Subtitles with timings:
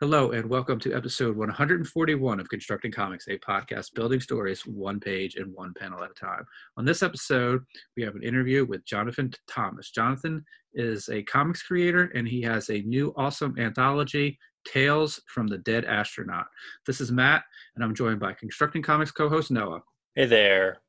[0.00, 5.34] Hello, and welcome to episode 141 of Constructing Comics, a podcast building stories one page
[5.34, 6.44] and one panel at a time.
[6.76, 7.64] On this episode,
[7.96, 9.90] we have an interview with Jonathan Thomas.
[9.90, 15.58] Jonathan is a comics creator, and he has a new awesome anthology, Tales from the
[15.58, 16.46] Dead Astronaut.
[16.86, 17.42] This is Matt,
[17.74, 19.82] and I'm joined by Constructing Comics co host Noah.
[20.14, 20.80] Hey there.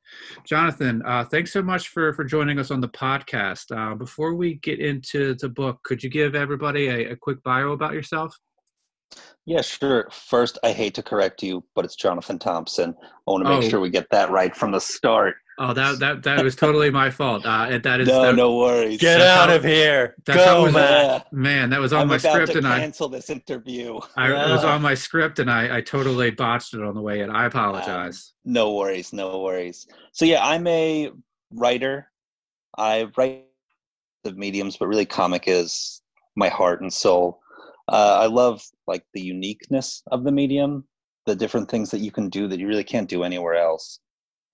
[0.45, 3.75] Jonathan, uh, thanks so much for, for joining us on the podcast.
[3.75, 7.71] Uh, before we get into the book, could you give everybody a, a quick bio
[7.71, 8.37] about yourself?
[9.45, 10.07] Yeah, sure.
[10.11, 12.95] First, I hate to correct you, but it's Jonathan Thompson.
[13.01, 13.69] I want to make Oh.
[13.69, 15.35] sure we get that right from the start.
[15.61, 17.45] Oh, that that that was totally my fault.
[17.45, 18.99] Uh, that is No, that, no worries.
[19.01, 20.15] Get out how- of here.
[20.25, 20.73] that's how it Go, was-.
[20.75, 21.69] Yeah, man.
[21.69, 23.99] That was on I'm my script, and I, cancel this interview.
[24.15, 27.29] I was on my script, and I I totally botched it on the way in.
[27.29, 28.33] I apologize.
[28.45, 29.85] No worries, no worries.
[30.13, 31.11] So yeah, I'm a
[31.51, 32.09] writer.
[32.77, 33.45] I write
[34.23, 36.01] the mediums, but really comic is
[36.37, 37.41] my heart and soul.
[37.91, 40.85] Uh, I love like the uniqueness of the medium,
[41.25, 43.99] the different things that you can do that you really can't do anywhere else.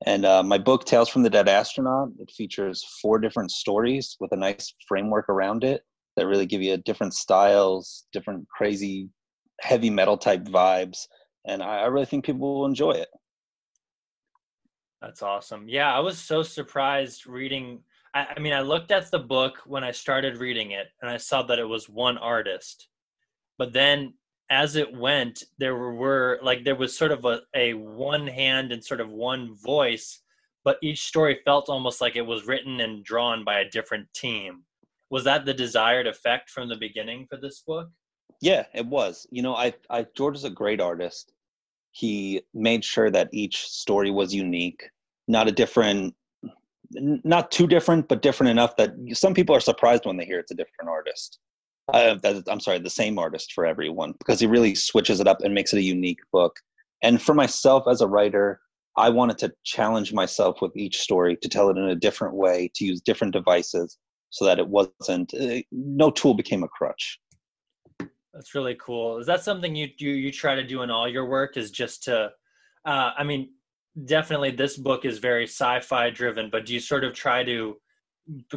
[0.05, 4.31] And uh, my book, Tales from the Dead Astronaut, it features four different stories with
[4.31, 5.83] a nice framework around it
[6.15, 9.09] that really give you different styles, different crazy
[9.61, 10.99] heavy metal type vibes.
[11.45, 13.09] And I, I really think people will enjoy it.
[15.01, 15.67] That's awesome.
[15.67, 17.79] Yeah, I was so surprised reading.
[18.13, 21.17] I, I mean, I looked at the book when I started reading it, and I
[21.17, 22.87] saw that it was one artist.
[23.57, 24.13] But then,
[24.49, 28.83] as it went, there were, like there was sort of a, a one hand and
[28.83, 30.21] sort of one voice,
[30.63, 34.63] but each story felt almost like it was written and drawn by a different team.
[35.09, 37.89] Was that the desired effect from the beginning for this book?
[38.41, 39.25] Yeah, it was.
[39.31, 41.33] You know, I, I George is a great artist.
[41.91, 44.83] He made sure that each story was unique,
[45.27, 46.13] not a different,
[46.91, 50.51] not too different, but different enough that some people are surprised when they hear it's
[50.51, 51.39] a different artist.
[51.93, 55.53] Uh, I'm sorry, the same artist for everyone because he really switches it up and
[55.53, 56.59] makes it a unique book.
[57.03, 58.59] And for myself as a writer,
[58.97, 62.71] I wanted to challenge myself with each story to tell it in a different way,
[62.75, 63.97] to use different devices
[64.31, 67.19] so that it wasn't, uh, no tool became a crutch.
[68.33, 69.19] That's really cool.
[69.19, 71.55] Is that something you you you try to do in all your work?
[71.55, 72.31] Is just to,
[72.85, 73.51] uh, I mean,
[74.03, 77.77] definitely this book is very sci-fi driven, but do you sort of try to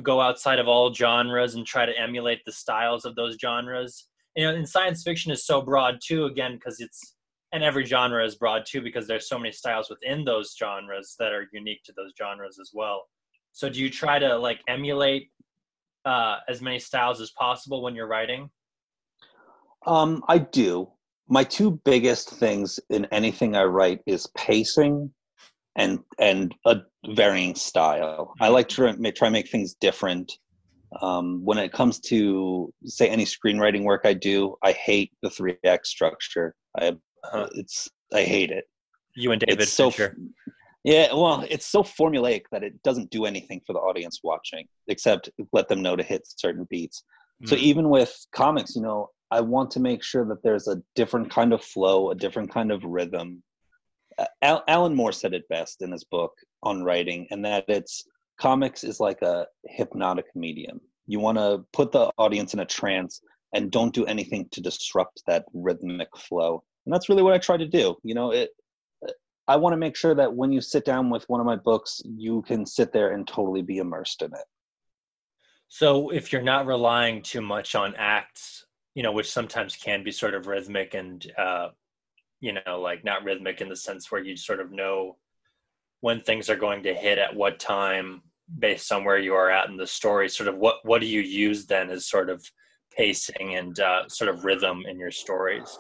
[0.03, 4.09] go outside of all genres and try to emulate the styles of those genres?
[4.37, 6.27] You know, and science fiction is so broad too.
[6.27, 7.15] Again, because it's
[7.53, 11.33] and every genre is broad too because there's so many styles within those genres that
[11.33, 13.07] are unique to those genres as well.
[13.53, 15.31] So do you try to like emulate
[16.05, 18.51] uh, as many styles as possible when you're writing?
[19.87, 20.91] Um, I do.
[21.29, 25.11] My two biggest things in anything I write is pacing
[25.79, 26.77] and and a
[27.15, 28.35] varying style.
[28.41, 30.33] I like to ma- try and make things different.
[31.03, 35.57] Um, when it comes to say any screenwriting work I do, I hate the three
[35.65, 36.55] act structure.
[36.79, 37.49] I Uh-huh.
[37.55, 38.65] it's I hate it.
[39.15, 40.17] You and David it's so Fincher.
[40.85, 45.29] yeah, well, it's so formulaic that it doesn't do anything for the audience watching except
[45.53, 47.03] let them know to hit certain beats.
[47.47, 47.61] So Mm.
[47.71, 51.53] even with comics, you know, I want to make sure that there's a different kind
[51.53, 53.43] of flow, a different kind of rhythm.
[54.43, 58.05] Al- Alan Moore said it best in his book on writing, and that it's
[58.41, 60.81] comics is like a hypnotic medium.
[61.07, 63.21] You want to put the audience in a trance
[63.55, 66.63] and don't do anything to disrupt that rhythmic flow.
[66.85, 67.97] And that's really what I try to do.
[68.03, 68.51] You know, it.
[69.47, 72.03] I want to make sure that when you sit down with one of my books,
[72.05, 74.45] you can sit there and totally be immersed in it.
[75.69, 80.13] So if you're not relying too much on acts, you know, which sometimes can be
[80.13, 81.69] sort of rhythmic and uh,
[82.41, 85.17] you know, like not rhythmic in the sense where you sort of know
[86.01, 88.23] when things are going to hit at what time
[88.59, 90.29] based on where you are at in the story.
[90.29, 92.45] Sort of what what do you use then as sort of
[92.97, 95.79] pacing and uh, sort of rhythm in your stories?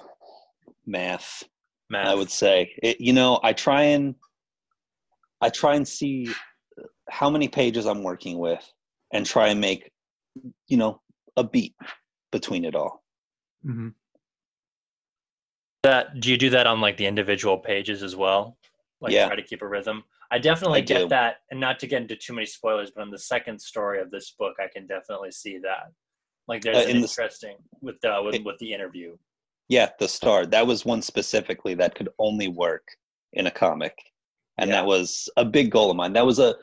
[0.86, 1.44] Math.
[1.91, 2.06] Math.
[2.06, 4.14] I would say it, you know I try and
[5.40, 6.28] I try and see
[7.08, 8.64] how many pages I'm working with
[9.12, 9.90] and try and make
[10.66, 11.00] you know
[11.36, 11.75] a beat
[12.32, 13.02] between it all.
[13.64, 13.88] hmm
[15.82, 18.56] that do you do that on like the individual pages as well
[19.00, 19.26] like Yeah.
[19.26, 21.08] try to keep a rhythm i definitely I get do.
[21.08, 24.10] that and not to get into too many spoilers but on the second story of
[24.10, 25.92] this book i can definitely see that
[26.48, 29.16] like there's Uh, in the- interesting with the with, It- with the interview
[29.70, 30.46] Yeah, the star.
[30.46, 32.86] That was one specifically that could only work
[33.34, 33.94] in a comic,
[34.56, 34.76] and Yeah.
[34.76, 36.14] that was a big goal of mine.
[36.14, 36.54] That was a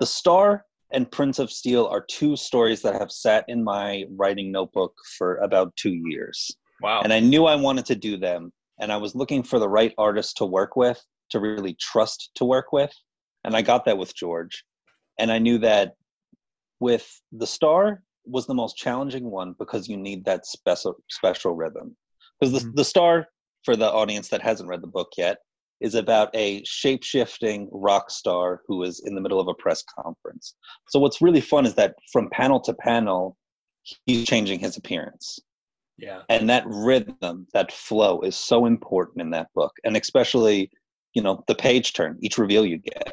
[0.00, 4.52] the star and Prince of Steel are two stories that have sat in my writing
[4.52, 6.38] notebook for about two years.
[6.82, 8.52] Wow and I knew I wanted to do them.
[8.80, 11.00] And I was looking for the right artist to work with,
[11.30, 12.92] to really trust to work with.
[13.44, 14.64] And I got that with George.
[15.18, 15.94] And I knew that
[16.80, 21.96] with the star was the most challenging one because you need that special special rhythm.
[22.40, 22.74] because the, Mhm.
[22.76, 23.28] the star
[23.64, 25.38] for the audience that hasn't read the book yet
[25.80, 30.54] is about a shape-shifting rock star who is in the middle of a press conference
[30.88, 33.36] so what's really fun is that from panel to panel
[34.06, 35.38] he's changing his appearance
[35.98, 36.22] Yeah.
[36.28, 40.70] and that rhythm that flow is so important in that book and especially
[41.14, 43.12] you know the page turn each reveal you get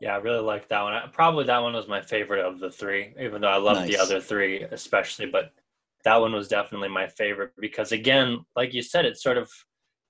[0.00, 0.92] Yeah, I really like that one.
[0.92, 3.96] I, probably that one was my favorite of the three, even though I love the
[3.96, 5.26] other three especially.
[5.26, 5.52] But
[6.04, 9.50] that one was definitely my favorite because, again, like you said, it's sort of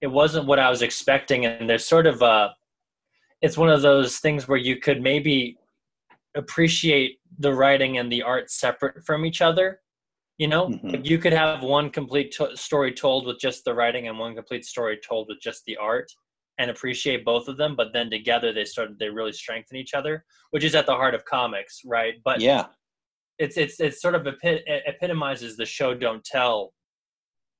[0.01, 2.55] it wasn't what I was expecting, and there's sort of a
[3.41, 5.57] it's one of those things where you could maybe
[6.37, 9.81] appreciate the writing and the art separate from each other.
[10.39, 10.93] You know, Mhm.
[10.93, 14.35] Like, you could have one complete to- story told with just the writing and one
[14.37, 16.11] complete story told with just the art
[16.59, 20.25] and appreciate both of them but then together they of they really strengthen each other
[20.51, 22.15] which is at the heart of comics right?
[22.25, 22.67] But yeah.
[23.39, 26.73] it's it's it's sort of epi- epitomizes the show don't tell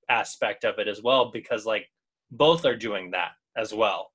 [0.09, 1.87] aspect of it as well because like
[2.31, 4.13] both are doing that as well.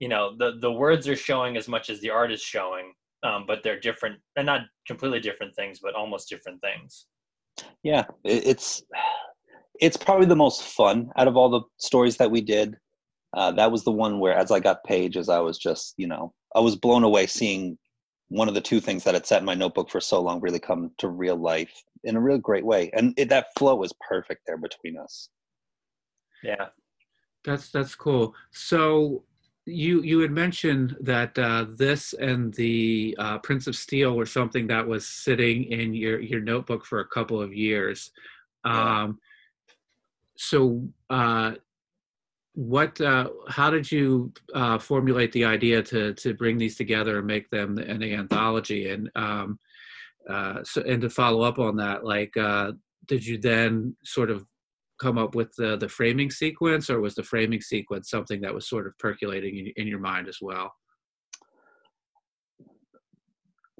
[0.00, 3.44] You know the the words are showing as much as the art is showing um,
[3.46, 7.06] but they're different and not completely different things but almost different things
[7.82, 8.82] yeah it's
[9.80, 12.76] it's probably the most fun out of all the stories that we did.
[13.34, 16.34] Uh, that was the one where as i got pages i was just you know
[16.56, 17.78] i was blown away seeing
[18.30, 20.60] one of the two things that had sat in my notebook for so long really
[20.60, 22.90] come to real life in a real great way.
[22.94, 25.28] And it, that flow was perfect there between us.
[26.42, 26.68] Yeah.
[27.44, 28.34] That's that's cool.
[28.52, 29.24] So
[29.66, 34.66] you you had mentioned that uh, this and the uh, Prince of Steel were something
[34.68, 38.10] that was sitting in your your notebook for a couple of years.
[38.64, 39.18] Um,
[40.36, 41.52] so uh,
[42.54, 43.00] what?
[43.00, 47.48] Uh, how did you uh, formulate the idea to to bring these together and make
[47.50, 48.90] them an anthology?
[48.90, 49.58] And um,
[50.28, 52.72] uh, so and to follow up on that, like, uh,
[53.06, 54.46] did you then sort of
[55.00, 58.68] come up with the the framing sequence, or was the framing sequence something that was
[58.68, 60.72] sort of percolating in, in your mind as well?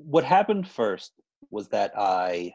[0.05, 1.13] what happened first
[1.51, 2.53] was that I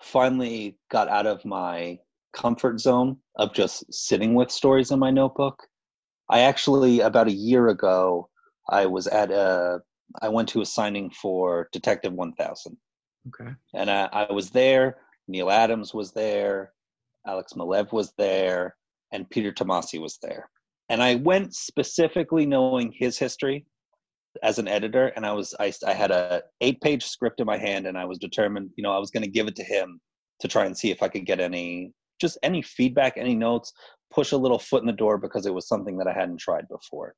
[0.00, 1.98] finally got out of my
[2.32, 5.66] comfort zone of just sitting with stories in my notebook.
[6.30, 8.28] I actually, about a year ago,
[8.70, 9.80] I was at a,
[10.22, 12.76] I went to a signing for Detective 1000.
[13.28, 13.50] Okay.
[13.74, 14.98] And I, I was there.
[15.26, 16.72] Neal Adams was there.
[17.28, 18.74] Alex Maleev was there.
[19.12, 20.50] And Peter Tomasi was there.
[20.90, 23.66] And I went specifically knowing his history
[24.42, 25.08] as an editor.
[25.16, 28.04] And I was, I, I had a eight page script in my hand and I
[28.04, 30.00] was determined, you know, I was going to give it to him
[30.40, 33.72] to try and see if I could get any, just any feedback, any notes,
[34.12, 36.68] push a little foot in the door because it was something that I hadn't tried
[36.68, 37.14] before.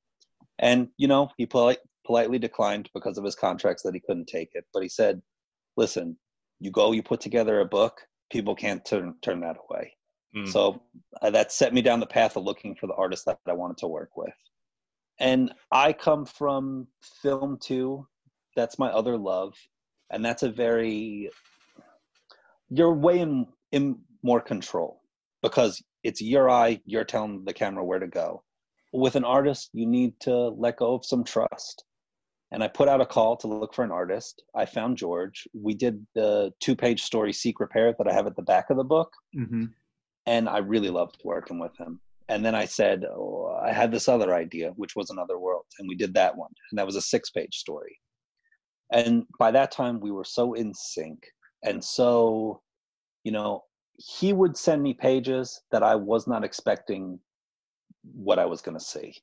[0.60, 4.50] And, you know, he polite, politely declined because of his contracts that he couldn't take
[4.52, 4.64] it.
[4.72, 5.20] But he said,
[5.76, 6.16] listen,
[6.60, 9.92] you go, you put together a book, people can't turn, turn that away.
[10.36, 10.48] Mm.
[10.48, 10.82] So
[11.22, 13.78] uh, that set me down the path of looking for the artist that I wanted
[13.78, 14.34] to work with.
[15.18, 16.86] And I come from
[17.22, 18.06] film too.
[18.56, 19.54] That's my other love.
[20.10, 21.30] And that's a very,
[22.68, 25.02] you're way in, in more control
[25.42, 28.42] because it's your eye, you're telling the camera where to go.
[28.92, 31.84] With an artist, you need to let go of some trust.
[32.52, 34.42] And I put out a call to look for an artist.
[34.56, 35.46] I found George.
[35.54, 38.76] We did the two page story Seek Repair that I have at the back of
[38.76, 39.66] the book Mm-hmm.
[40.26, 42.00] And I really loved working with him.
[42.28, 45.88] And then I said, oh, I had this other idea, which was Another World, and
[45.88, 47.98] we did that one, and that was a six-page story.
[48.92, 51.24] And by that time, we were so in sync,
[51.64, 52.62] and so,
[53.24, 53.64] you know,
[53.96, 57.18] he would send me pages that I was not expecting
[58.14, 59.14] what I was going to see,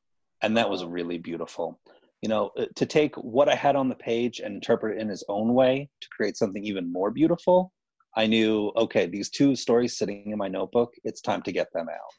[0.41, 1.79] and that was really beautiful.
[2.21, 5.07] You know, uh, to take what I had on the page and interpret it in
[5.07, 7.71] his own way to create something even more beautiful
[8.17, 11.87] I knew, okay, these two stories sitting in my notebook, it's time to get them
[11.87, 12.13] out.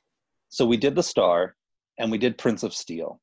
[0.48, 1.56] So we did The Star
[1.98, 3.20] and we did Prince of Steel.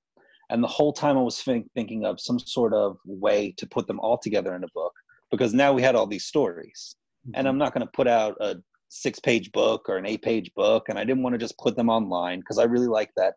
[0.49, 3.87] And the whole time I was think, thinking of some sort of way to put
[3.87, 4.91] them all together in a book
[5.31, 6.97] because now we had all these stories.
[7.23, 7.47] And mm-hmm.
[7.47, 8.57] I'm not going to put out a
[8.89, 10.89] six page book or an eight page book.
[10.89, 13.35] And I didn't want to just put them online because I really like that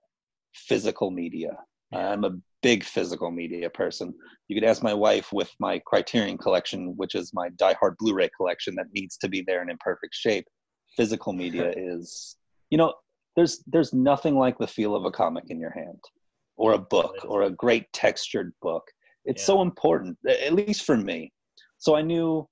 [0.53, 1.57] physical media.
[1.93, 4.15] I'm a big physical media person.
[4.49, 8.75] You could ask my wife with my Criterion collection, which is my diehard Blu-ray collection
[8.77, 10.47] that needs to be there and in perfect shape.
[10.97, 12.37] Physical media is,
[12.71, 12.95] you know,
[13.37, 16.01] there's there's nothing like the feel of a comic in your hand,
[16.57, 18.83] or a book, or a great textured book.
[19.25, 19.47] It's Yeah.
[19.47, 21.33] so important, at least for me.
[21.79, 22.49] So I knew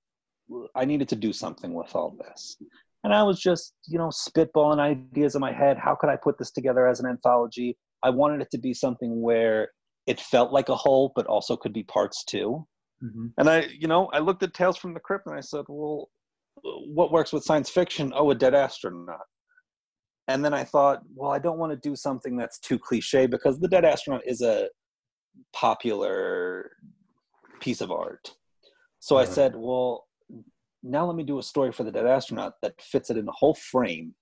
[0.76, 2.56] I needed to do something with all this.
[3.02, 5.76] And I was just, you know, spitballing ideas in my head.
[5.78, 7.76] How could I put this together as an anthology?
[8.02, 9.70] I wanted it to be something where
[10.06, 12.66] it felt like a whole, but also could be parts too.
[13.02, 13.26] Mm-hmm.
[13.38, 16.08] And I, you know, I looked at Tales from the Crypt and I said, well,
[16.62, 18.12] what works with science fiction?
[18.14, 19.20] Oh, a dead astronaut.
[20.28, 23.58] and then I thought, well, I don't want to do something that's too cliche because
[23.58, 24.68] the Dead Astronaut is a
[25.52, 26.70] popular
[27.60, 28.34] piece of art.
[28.98, 30.06] So I said, well,
[30.82, 33.32] now let me do a story for the Dead Astronaut that fits it in a
[33.32, 34.14] whole frame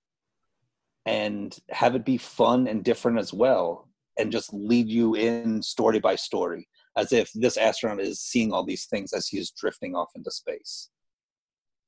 [1.05, 3.87] and have it be fun and different as well
[4.17, 6.67] and just lead you in story by story
[6.97, 10.31] as if this astronaut is seeing all these things as he is drifting off into
[10.31, 10.89] space.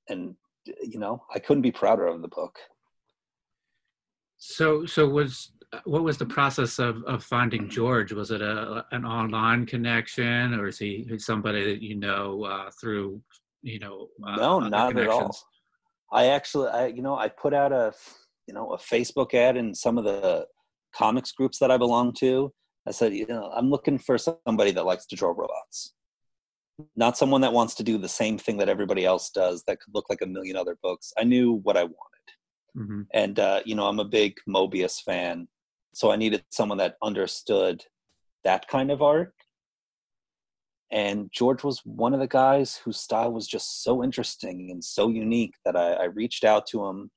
[0.10, 0.36] And
[0.84, 2.58] you know, I couldn't be prouder of the book.
[4.38, 5.52] So, so was
[5.86, 8.12] what was the process of of finding George?
[8.12, 13.22] Was it a an online connection, or is he somebody that you know uh, through
[13.62, 14.08] you know?
[14.26, 15.36] Uh, no, not at all.
[16.12, 17.94] I actually, I you know, I put out a
[18.48, 20.46] you know a Facebook ad in some of the
[20.96, 22.54] comics groups that I belong to.
[22.88, 25.94] I said, you know, I'm looking for somebody that likes to draw robots,
[26.96, 29.94] not someone that wants to do the same thing that everybody else does that could
[29.94, 31.12] look like a million other books.
[31.18, 32.28] I knew what I wanted.
[32.76, 35.48] hmm and uh, you know i'm a big Moebius fan
[35.94, 37.84] so i needed someone that understood
[38.44, 39.34] that kind of art
[40.92, 45.10] and george was one of the guys whose style was just so interesting and so
[45.10, 47.10] unique that i, I reached out to him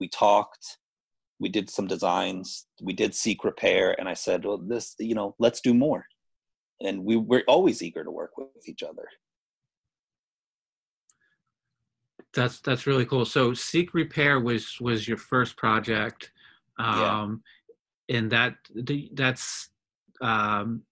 [0.00, 0.78] we talked
[1.40, 5.34] we did some designs we did seek repair and i said well this you know
[5.38, 6.04] let's do more
[6.80, 9.08] and we we're always eager to work with each other
[12.32, 13.24] That's that's really cool.
[13.24, 16.30] So, Seek Repair was was your first project,
[16.78, 17.22] Yeah.
[17.22, 17.42] um,
[18.08, 19.70] and that the- that's
[20.20, 20.82] um,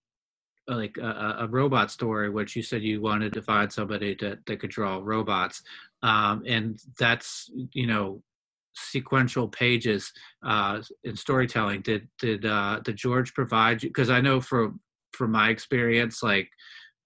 [0.67, 4.45] like a, a- a robot story, which you said you wanted to find somebody that
[4.47, 5.63] that could draw robots,
[6.03, 8.21] um, and that's you know
[8.91, 10.13] sequential pages
[10.45, 11.83] uh, in storytelling.
[11.83, 13.91] Did did uh, did George provide you?
[13.91, 14.81] Because I know from
[15.13, 16.49] from my experience, like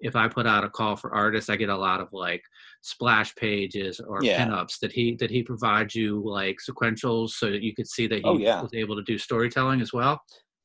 [0.01, 2.43] if I put out a call for artists, I get a lot of like
[2.83, 4.47] splash pages or Yeah.
[4.47, 4.79] pinups.
[4.81, 8.25] Did he did he provide you like sequentials so that you could see that he
[8.25, 8.63] Oh, yeah.
[8.63, 10.21] was able to do storytelling as well?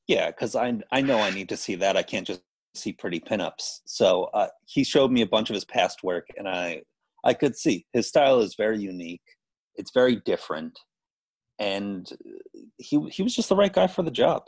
[0.07, 1.97] Yeah, because I I know I need to see that.
[1.97, 2.41] I can't just
[2.75, 3.81] see pretty pinups.
[3.85, 6.81] So uh, he showed me a bunch of his past work, and I
[7.23, 9.21] I could see his style is very unique.
[9.75, 10.79] It's very different,
[11.59, 12.09] and
[12.77, 14.43] he he was just the right guy for the job.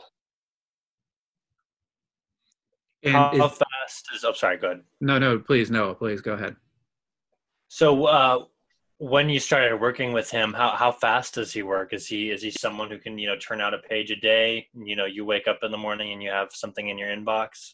[3.02, 4.24] And how, is- how fast is?
[4.24, 4.58] Oh, sorry.
[4.58, 4.82] Go ahead.
[5.00, 6.56] no, no, please, no, please go ahead.
[7.68, 8.44] So, uh,
[8.98, 11.94] when you started working with him, how how fast does he work?
[11.94, 14.68] Is he is he someone who can you know turn out a page a day?
[14.74, 17.72] You know, you wake up in the morning and you have something in your inbox.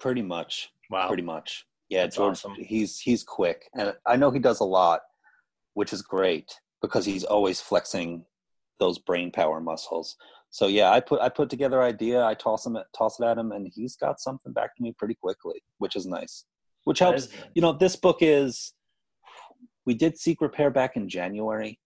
[0.00, 1.08] Pretty much, Wow.
[1.08, 1.66] pretty much.
[1.90, 2.32] Yeah, That's George.
[2.38, 2.54] awesome.
[2.54, 5.00] He's he's quick, and I know he does a lot,
[5.74, 8.24] which is great because he's always flexing
[8.78, 10.16] those brain power muscles.
[10.50, 13.52] So yeah, I put I put together idea, I toss him toss it at him,
[13.52, 16.44] and he's got something back to me pretty quickly, which is nice.
[16.84, 17.28] Which helps.
[17.54, 18.72] You know, this book is.
[19.84, 21.78] We did seek repair back in January,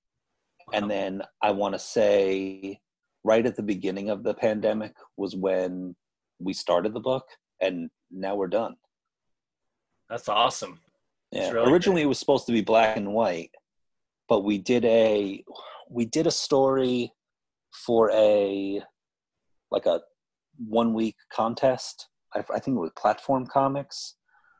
[0.72, 2.80] and then I want to say,
[3.22, 5.94] right at the beginning of the pandemic was when
[6.40, 7.24] we started the book,
[7.60, 8.74] and now we're done.
[10.10, 10.80] That's awesome.
[11.30, 11.52] Yeah.
[11.52, 13.50] really Originally, it was supposed to be black and white,
[14.28, 15.44] but we did a
[15.90, 17.12] we did a story
[17.86, 18.82] for a
[19.70, 20.00] like a
[20.58, 22.08] one week contest.
[22.34, 24.16] I, I think it was Platform Comics.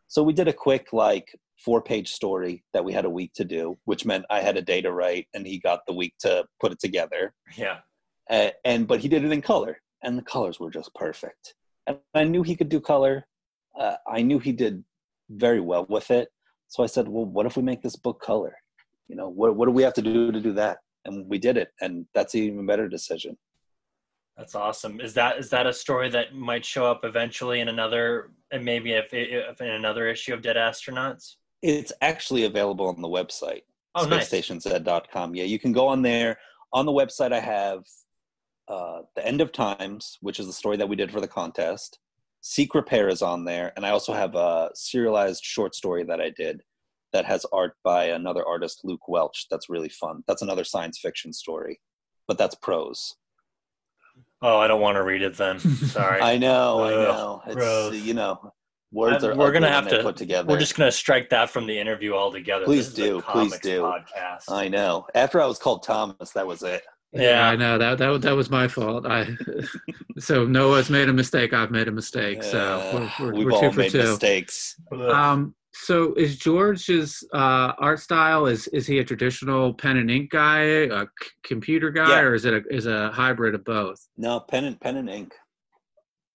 [0.09, 1.27] So we did a quick like
[1.65, 4.63] four page story that we had a week to do, which meant I had a
[4.63, 7.33] day to write, and he got the week to put it together.
[7.57, 7.79] Yeah.
[8.31, 11.55] Uh, and but he did it in color, and the colors were just perfect.
[11.87, 13.27] And I knew he could do color.
[13.79, 14.85] Uh, I knew he did
[15.31, 16.29] very well with it.
[16.69, 18.55] So I said, "Well, what if we make this book color?
[19.13, 21.59] You know, what what do we have to do to do that?" And we did
[21.59, 23.37] it, and that's an even better decision.
[24.39, 25.03] That's awesome.
[25.03, 28.93] Is that is that a story that might show up eventually in another and maybe
[28.93, 31.35] if, if in another issue of Dead Astronauts?
[31.61, 33.65] It's actually available on the website,
[33.95, 34.31] Oh, nice.
[34.31, 35.35] spacestationz.com.
[35.35, 36.39] Yeah, you can go on there.
[36.73, 37.83] On the website, I have
[38.67, 41.99] uh, the End of Times, which is the story that we did for the contest.
[42.41, 46.31] Seek Repair is on there, and I also have a serialized short story that I
[46.31, 46.63] did
[47.13, 49.47] that has art by another artist, Luke Welch.
[49.51, 50.23] That's really fun.
[50.27, 51.81] That's another science fiction story,
[52.29, 53.15] but that's prose.
[54.41, 55.59] Oh, I don't want to read it then.
[55.61, 56.21] Sorry.
[56.21, 57.43] I know, I know.
[57.47, 57.95] It's gross.
[57.95, 58.53] you know,
[58.91, 60.49] words I'm- are we're gonna have to- put together.
[60.49, 62.65] We're just gonna strike that from the interview altogether.
[62.65, 63.83] Please This is a do, please do.
[63.83, 64.45] Podcast.
[64.51, 65.07] I know.
[65.15, 66.83] After I was called Thomas, that was it.
[67.15, 67.47] Yeah.
[67.47, 69.07] I know that that that was my fault.
[69.07, 69.29] I
[70.19, 71.53] so Noah's made a mistake.
[71.53, 72.43] I've made a mistake.
[72.43, 73.99] So Uh, we're, we're, we've we're all two for made two.
[73.99, 74.75] mistakes.
[74.91, 80.31] Um, so is George's uh, art style is is he a traditional pen and ink
[80.31, 82.21] guy, a c- computer guy, Yeah.
[82.21, 84.07] or is it a is a hybrid of both?
[84.17, 85.35] No, pen and pen and ink.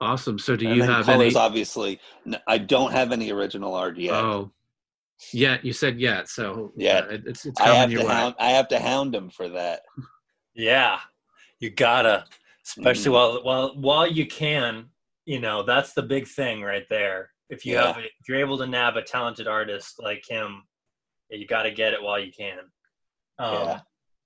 [0.01, 0.37] Awesome.
[0.39, 1.35] So do and you then have colors?
[1.35, 1.43] any?
[1.45, 1.99] Obviously,
[2.47, 4.13] I don't have any original art yet.
[4.13, 4.51] Oh,
[5.33, 6.29] yet you said yet.
[6.29, 8.13] So yeah, uh, it- it's it's I coming have your to way.
[8.13, 8.35] hound.
[8.39, 9.81] I have to hound him for that.
[10.55, 10.99] Yeah,
[11.59, 12.25] you gotta,
[12.65, 13.13] especially Mhm.
[13.13, 14.89] while while while you can.
[15.25, 17.31] You know, that's the big thing right there.
[17.49, 17.93] If you Yeah.
[17.93, 20.63] have, if you're able to nab a talented artist like him,
[21.29, 22.59] you got to get it while you can.
[23.39, 23.79] Um, Yeah.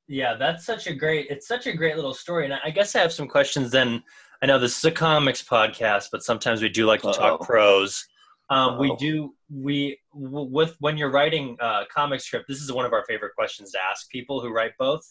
[0.07, 1.27] yeah, that's such a great.
[1.29, 3.71] It's such a great little story, and I I guess I have some questions.
[3.71, 4.03] Then
[4.41, 7.45] I know this is a comics podcast, but sometimes we do like to talk Uh-oh.
[7.45, 8.05] prose.
[8.49, 12.47] Um, we do we w- with when you're writing uh, comic script.
[12.47, 15.03] This is one of our favorite questions to ask people who write both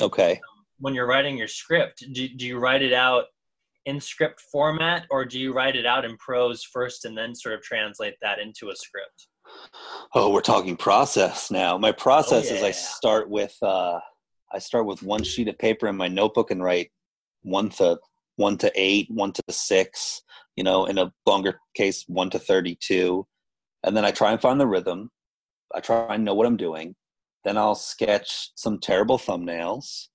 [0.00, 0.40] Okay.
[0.78, 3.24] when you're writing your script, do, do you write it out
[3.86, 7.54] in script format or do you write it out in prose first and then sort
[7.54, 9.28] of translate that into a script?
[10.14, 11.78] Oh, we're talking process now.
[11.78, 12.66] My process is yeah.
[12.66, 14.00] I start with uh,
[14.52, 16.90] I start with one sheet of paper in my notebook and write
[17.42, 17.98] one to
[18.34, 20.22] one to eight, one to six.
[20.56, 23.26] You know, in a longer case, one to thirty-two,
[23.84, 25.10] and then I try and find the rhythm.
[25.74, 26.96] I try and know what I'm doing.
[27.44, 30.08] Then I'll sketch some terrible thumbnails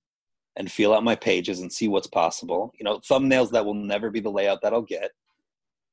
[0.61, 2.71] and feel out my pages and see what's possible.
[2.77, 5.09] You know, thumbnails that will never be the layout that I'll get.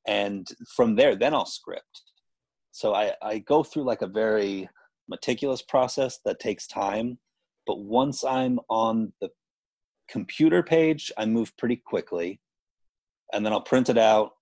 [0.06, 0.46] And
[0.76, 2.02] from there, then I'll script.
[2.70, 4.68] So I, I go through like a very
[5.08, 7.18] meticulous process that takes time.
[7.66, 9.30] But once I'm on the
[10.06, 12.38] computer page, I move pretty quickly.
[13.32, 14.32] And then I'll print it out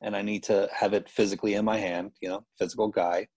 [0.00, 3.28] and I need to have it physically in my hand, you know, physical guy.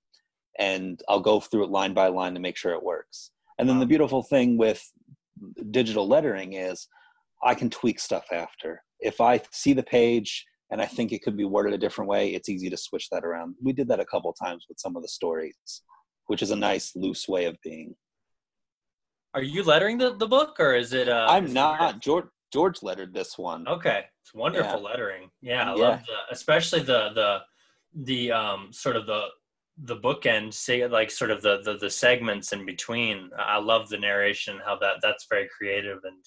[0.57, 3.31] And I'll go through it line by line to make sure it works.
[3.57, 4.89] And then the beautiful thing with
[5.71, 6.87] digital lettering is
[7.43, 8.81] I can tweak stuff after.
[8.99, 12.29] If I see the page and I think it could be worded a different way,
[12.33, 13.55] it's easy to switch that around.
[13.63, 15.55] We did that a couple times with some of the stories,
[16.27, 17.95] which is a nice loose way of being.
[19.33, 21.07] Are you lettering the, the book or is it?
[21.07, 22.01] Uh, I'm is it not.
[22.01, 23.67] George George lettered this one.
[23.67, 24.85] Okay, it's wonderful Yeah.
[24.89, 25.29] lettering.
[25.41, 25.89] Yeah, I Yeah.
[25.89, 27.41] love the, especially the the
[27.93, 29.27] the um sort of the
[29.83, 33.29] the bookend, say like sort of the, the the segments in between.
[33.37, 36.17] I love the narration, how that that's very creative and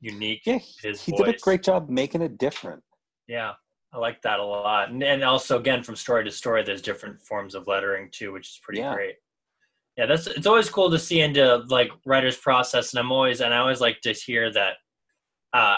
[0.00, 0.42] unique.
[0.44, 2.82] Yeah, His he did a great job making it different.
[3.28, 3.52] Yeah,
[3.92, 4.90] I like that a lot.
[4.90, 8.48] And, and also, again, from story to story, there's different forms of lettering too, which
[8.48, 8.94] is pretty Yeah.
[8.94, 9.14] great.
[9.96, 13.52] Yeah, that's it's always cool to see into like writer's process, and I'm always and
[13.52, 14.74] I always like to hear that.
[15.52, 15.76] Uh,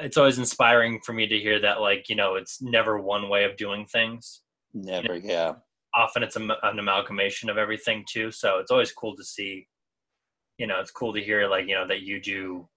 [0.00, 3.44] it's always inspiring for me to hear that, like you know, it's never one way
[3.44, 4.42] of doing things.
[4.74, 5.54] Never, yeah.
[5.94, 8.30] Often it's a, an amalgamation of everything too.
[8.30, 9.66] So it's always cool to see.
[10.58, 12.68] You know, it's cool to hear like you know that you do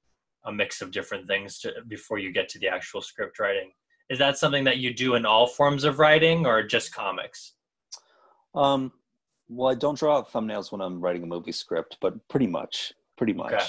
[0.45, 3.71] a mix of different things to, before you get to the actual script writing.
[4.09, 7.53] Is that something that you do in all forms of writing or just comics?
[8.53, 8.91] Um,
[9.49, 12.93] well, I don't draw out thumbnails when I'm writing a movie script, but pretty much,
[13.17, 13.53] pretty much.
[13.53, 13.65] Okay.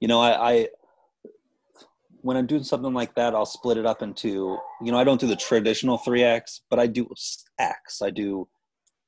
[0.00, 0.68] You know, I, I
[2.22, 4.58] when I'm doing something like that, I'll split it up into.
[4.80, 7.12] You know, I don't do the traditional three acts, but I do
[7.58, 8.02] acts.
[8.02, 8.48] I do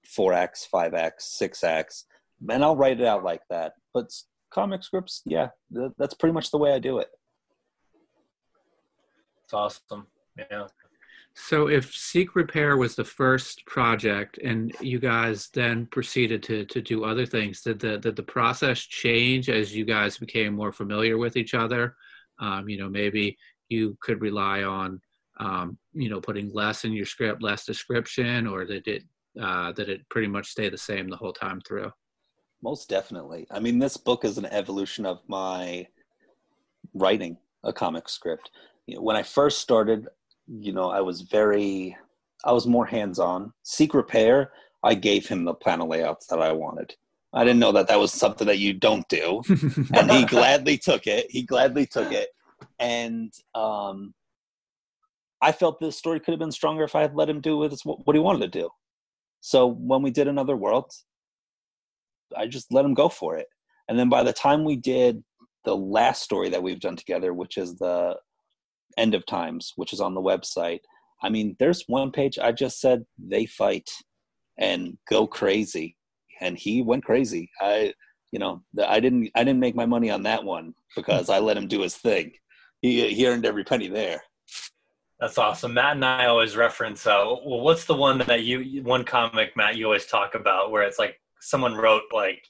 [0.07, 2.07] four acts, five acts, six acts,
[2.49, 3.75] and I'll write it out like that.
[3.93, 4.11] But
[4.51, 7.09] comic scripts, yeah, th- that's pretty much the way I do it.
[9.45, 10.07] It's awesome.
[10.37, 10.67] Yeah.
[11.37, 16.81] So if Seek Repair was the first project and you guys then proceeded to to
[16.81, 21.19] do other things, did the did the process change as you guys became more familiar
[21.19, 21.97] with each other?
[22.39, 23.37] Um, you know, maybe
[23.69, 25.01] you could rely on
[25.41, 29.03] um, you know putting less in your script, less description, or did it
[29.41, 31.91] uh, did it pretty much stay the same the whole time through?
[32.63, 33.47] Most definitely.
[33.51, 35.87] I mean, this book is an evolution of my
[36.95, 38.51] writing a comic script.
[38.87, 40.09] You know, when I first started,
[40.47, 41.97] you know, I was very,
[42.45, 43.53] I was more hands on.
[43.63, 46.95] Seek Repair, I gave him the panel layouts that I wanted.
[47.33, 49.43] I didn't know that that was something that you don't do.
[49.95, 51.27] and he gladly took it.
[51.31, 52.29] He gladly took it.
[52.79, 54.15] And um,
[55.43, 57.81] I felt this story could have been stronger if I had let him do with
[57.83, 58.71] what he wanted to do.
[59.47, 60.91] So when we did Another World,
[62.35, 63.47] I just let him go for it.
[63.91, 65.23] And then by the time we did
[65.67, 68.17] the last story that we've done together, which is the
[68.97, 70.81] End of Times, which is on the website,
[71.23, 73.91] I mean, there's one page I just said they fight
[74.59, 75.99] and go crazy,
[76.41, 77.51] and he went crazy.
[77.61, 77.93] I,
[78.33, 81.59] you know, I didn't I didn't make my money on that one because I let
[81.59, 82.33] him do his thing.
[82.81, 84.23] He he earned every penny there.
[85.25, 85.73] That's awesome.
[85.73, 87.07] Matt and I always reference.
[87.07, 90.83] Uh, well, what's the one that you one comic Matt you always talk about where
[90.83, 92.47] it's like someone wrote like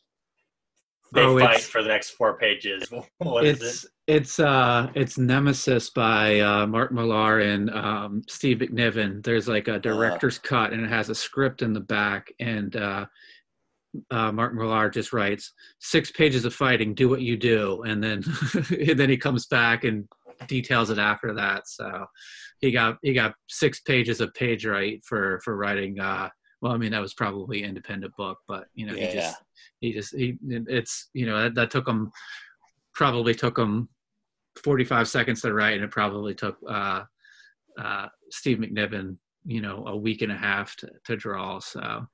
[1.13, 2.93] they Oh, fight for the next four pages.
[3.19, 3.91] What is it's it?
[4.09, 9.23] it's uh it's Nemesis by uh, Mark Millar and um, Steve McNiven.
[9.23, 13.07] There's like a director's cut and it has a script in the back and uh,
[14.11, 16.93] uh, Mark Millar just writes six pages of fighting.
[16.93, 20.09] Do what you do, and then and then he comes back and
[20.49, 21.69] details it after that.
[21.69, 22.07] So
[22.65, 26.01] he got he got six pages of page right for for writing.
[26.01, 26.29] Uh,
[26.63, 29.37] well, I mean that was probably an independent book, but you know he just
[29.81, 32.11] he just he it's you know that, that took him
[32.95, 33.89] probably took him
[34.63, 37.03] 45 seconds to write, and it probably took uh,
[37.79, 41.59] uh, Steve McNiven, you know, a week and a half to, to draw.
[41.59, 42.07] So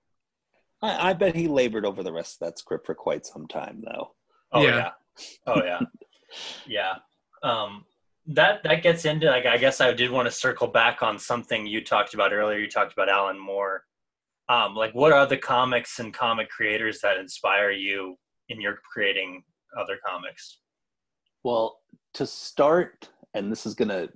[0.82, 3.84] I, I bet he labored over the rest of that script for quite some time,
[3.84, 4.12] though.
[4.52, 4.76] Oh Yeah.
[4.76, 4.90] yeah.
[5.46, 5.80] Oh yeah.
[6.66, 6.94] yeah.
[7.42, 7.84] Um
[8.30, 11.66] that that gets into like I guess I did want to circle back on something
[11.66, 12.58] you talked about earlier.
[12.58, 13.84] You talked about Alan Moore.
[14.48, 18.16] Um like what are the comics and comic creators that inspire you
[18.48, 19.42] in your creating
[19.78, 20.58] other comics?
[21.42, 21.80] Well,
[22.14, 24.10] to start, and this is going to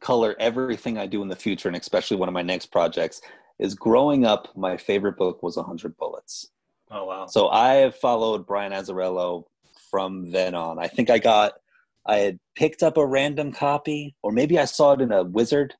[0.00, 3.20] color everything I do in the future, and especially one of my next projects,
[3.58, 6.50] is growing up, my favorite book was 100 Bullets.
[6.90, 7.26] Oh wow.
[7.26, 9.44] So I have followed Brian Azzarello
[9.90, 10.78] from then on.
[10.78, 11.54] I think I got,
[12.08, 15.74] I had picked up a random copy, or maybe I saw it in a Wizard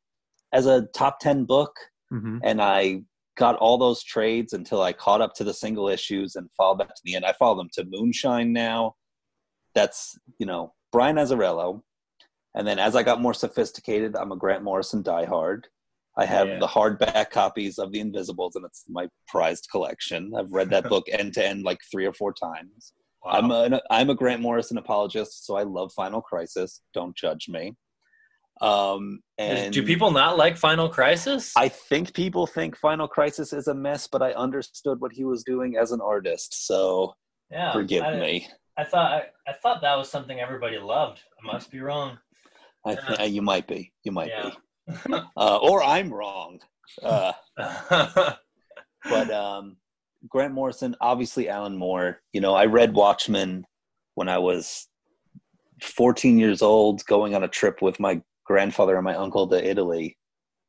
[0.53, 1.75] as a top 10 book,
[2.12, 2.41] mhm.
[2.45, 3.03] and I
[3.37, 6.88] got all those trades until I caught up to the single issues and followed that
[6.97, 7.25] to the end.
[7.25, 8.97] I follow them to Moonshine now.
[9.75, 11.83] That's, you know, Brian Azzarello.
[12.55, 15.64] And then as I got more sophisticated, I'm a Grant Morrison diehard.
[16.17, 16.59] I have Yeah.
[16.59, 20.33] the hardback copies of The Invisibles, and it's my prized collection.
[20.37, 22.93] I've read that book end to end like three or four times.
[23.25, 23.33] Wow.
[23.33, 26.83] I'm a I'm a Grant Morrison apologist, so I love Final Crisis.
[26.95, 27.75] Don't judge me.
[28.61, 31.53] Um, and do people not like Final Crisis?
[31.57, 35.45] I think people think Final Crisis is a mess, but I understood what he was
[35.45, 37.15] doing as an artist, so
[37.51, 37.73] yeah.
[37.73, 38.49] forgive I, me.
[38.77, 41.21] I thought I, I thought that was something everybody loved.
[41.41, 42.19] I must be wrong.
[42.85, 44.51] I th- you might be, you might Yeah.
[45.07, 46.61] be, uh, or I'm wrong.
[47.03, 47.33] Uh,
[49.05, 49.77] but um,
[50.29, 52.21] Grant Morrison, obviously Alan Moore.
[52.33, 53.65] You know, I read Watchmen
[54.15, 54.89] when I was
[55.83, 60.17] 14 years old, going on a trip with my grandfather and my uncle to Italy.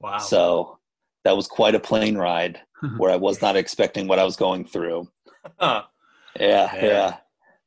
[0.02, 0.18] wow.
[0.20, 0.78] So
[1.24, 2.60] that was quite a plane ride
[2.98, 5.08] where I was not expecting what I was going through.
[5.60, 6.86] Yeah, Yeah.
[6.86, 7.18] yeah.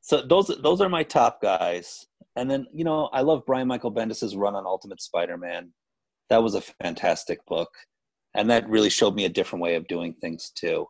[0.01, 2.05] So those those are my top guys.
[2.35, 5.71] And then, you know, I love Brian Michael Bendis's run on Ultimate Spider-Man.
[6.29, 7.69] That was a fantastic book.
[8.33, 10.87] And that really showed me a different way of doing things too.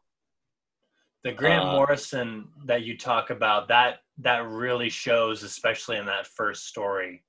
[1.23, 6.27] The Grant Uh, Morrison that you talk about that that really shows, especially in that
[6.27, 7.23] first story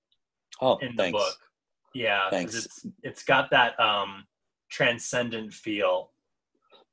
[0.60, 1.12] Oh, in thanks.
[1.18, 1.36] the book.
[1.94, 2.54] yeah, Thanks.
[2.54, 4.26] it's it's got that um
[4.70, 6.10] transcendent feel.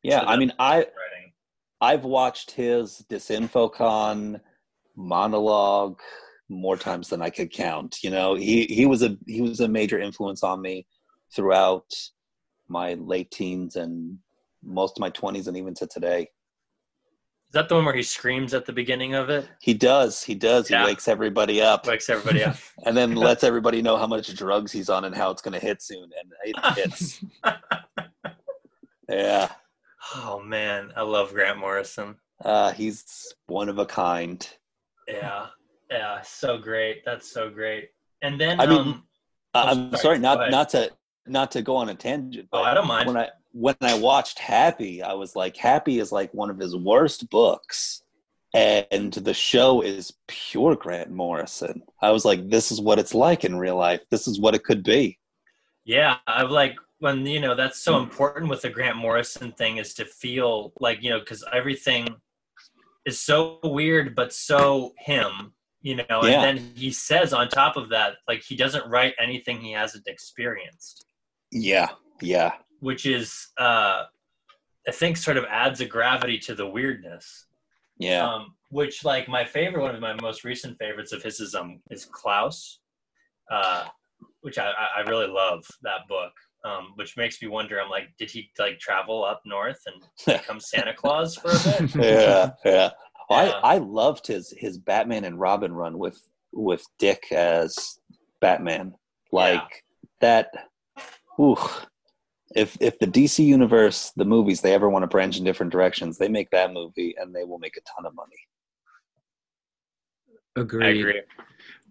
[0.03, 1.33] Yeah, I mean, I writing.
[1.81, 4.39] I've watched his Disinfocon
[4.95, 5.99] monologue
[6.49, 7.97] more times than I could count.
[8.03, 10.85] You know, he he was a he was a major influence on me
[11.35, 11.85] throughout
[12.67, 14.17] my late teens and
[14.63, 16.27] most of my 20s and even to today.
[17.51, 19.45] Is that the one where he screams at the beginning of it?
[19.59, 20.23] He does.
[20.23, 20.69] He does.
[20.69, 20.83] Yeah.
[20.83, 22.55] He wakes everybody up Wakes everybody up.
[22.85, 25.59] and then lets everybody know how much drugs he's on and how it's going to
[25.59, 26.03] hit soon.
[26.03, 27.25] And it hits.
[29.09, 29.49] yeah.
[30.15, 32.15] oh man, I love Grant Morrison.
[32.41, 34.47] Uh, he's one of a kind.
[35.09, 35.47] Yeah,
[35.91, 37.03] yeah, so great.
[37.03, 37.89] That's so great.
[38.21, 39.03] And then I mean, um,
[39.53, 40.01] Oh, I'm sorry.
[40.01, 40.89] sorry, not not to
[41.27, 42.47] not to go on a tangent.
[42.53, 43.07] Oh, but I don't mind.
[43.07, 46.75] When I when I watched Happy, I was like, Happy is like one of his
[46.75, 48.03] worst books,
[48.53, 51.83] and the show is pure Grant Morrison.
[52.01, 54.01] I was like, this is what it's like in real life.
[54.09, 55.17] This is what it could be.
[55.85, 59.93] Yeah, I've like when you know that's so important with the Grant Morrison thing is
[59.95, 62.07] to feel like you know because everything
[63.05, 66.05] is so weird but so him, you know.
[66.23, 66.43] Yeah.
[66.43, 70.07] And then he says on top of that, like he doesn't write anything he hasn't
[70.07, 71.05] experienced,
[71.51, 71.89] Yeah,
[72.21, 74.03] yeah, which is uh
[74.87, 77.45] I think sort of adds a gravity to the weirdness.
[77.97, 78.27] yeah.
[78.27, 81.79] Um, which like my favorite, one of my most recent favorites of his is um
[81.89, 82.79] is Klaus,
[83.51, 83.85] uh,
[84.41, 86.33] which I I really love that book.
[86.63, 87.81] Um, which makes me wonder.
[87.81, 90.03] I'm like, did he like travel up north and
[90.39, 91.95] become Santa Claus for a bit?
[92.03, 92.89] yeah, yeah.
[93.29, 93.59] Well, Yeah.
[93.63, 96.19] I I loved his his Batman and Robin run with
[96.53, 97.99] with Dick as
[98.41, 98.93] Batman.
[99.31, 99.83] Like
[100.21, 100.49] that.
[101.39, 101.57] Ooh.
[102.55, 106.17] If if the DC universe, the movies, they ever want to branch in different directions,
[106.17, 108.35] they make that movie and they will make a ton of money.
[110.57, 110.99] I Agreed.
[110.99, 111.21] agree.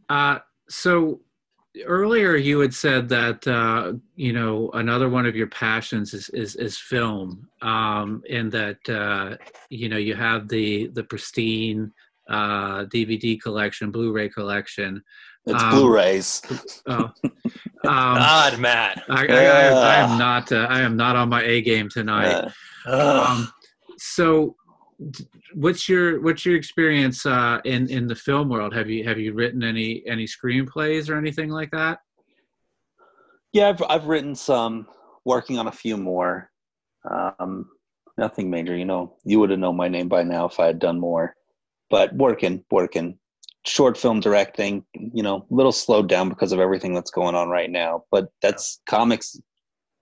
[0.09, 1.21] Uh, so
[1.87, 6.57] earlier you had said that uh, you know another one of your passions is is,
[6.57, 9.37] is film, um, and that uh,
[9.69, 11.93] you know you have the the pristine
[12.29, 15.03] uh, DVD collection, Blu-ray collection.
[15.47, 16.43] It's Um, Blu-rays.
[16.87, 17.33] Oh, um,
[17.85, 19.03] God, Matt.
[19.09, 20.19] I, I, I, I am Ah.
[20.19, 22.53] not uh, I am not on my A game tonight.
[22.87, 23.53] Uh, Um,
[23.99, 24.57] so,
[25.55, 28.75] what's your what's your experience uh, in in the film world?
[28.75, 31.99] Have you have you written any any screenplays or anything like that?
[33.53, 34.87] yeah, I've I've written some,
[35.25, 36.51] working on a few more.
[37.09, 37.71] Um,
[38.19, 39.17] nothing major, you know.
[39.25, 41.35] You would have known my name by now if I had done more.
[41.89, 43.19] But working, working.
[43.67, 47.49] Short film directing, you know, a little slowed down because of everything that's going on
[47.49, 48.05] right now.
[48.11, 49.39] But that's comics.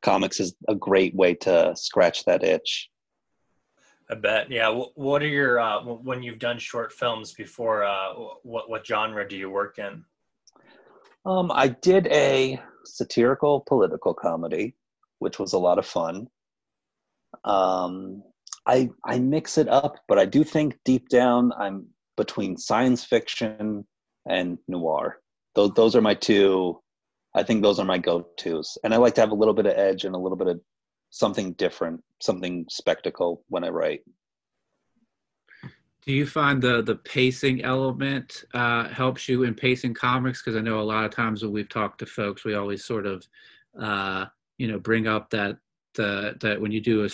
[0.02, 2.88] Comics is a great way to scratch that itch.
[4.10, 4.50] I bet.
[4.50, 4.70] Yeah.
[4.94, 7.84] What are your uh, when you've done short films before?
[7.84, 10.04] Uh, what what genre do you work in?
[11.26, 14.74] Um, I did a satirical political comedy,
[15.18, 16.28] which was a lot of fun.
[17.44, 18.22] Um,
[18.66, 23.86] I I mix it up, but I do think deep down I'm between science fiction
[24.28, 25.20] and noir.
[25.54, 26.78] Those those are my two.
[27.34, 29.72] I think those are my go-tos, and I like to have a little bit of
[29.76, 30.60] edge and a little bit of
[31.10, 34.00] something different, something spectacle when I write.
[36.04, 40.42] Do you find the the pacing element uh, helps you in pacing comics?
[40.42, 43.06] Because I know a lot of times when we've talked to folks, we always sort
[43.06, 43.26] of
[43.80, 44.26] uh,
[44.58, 45.58] you know bring up that
[45.94, 47.08] the that when you do a,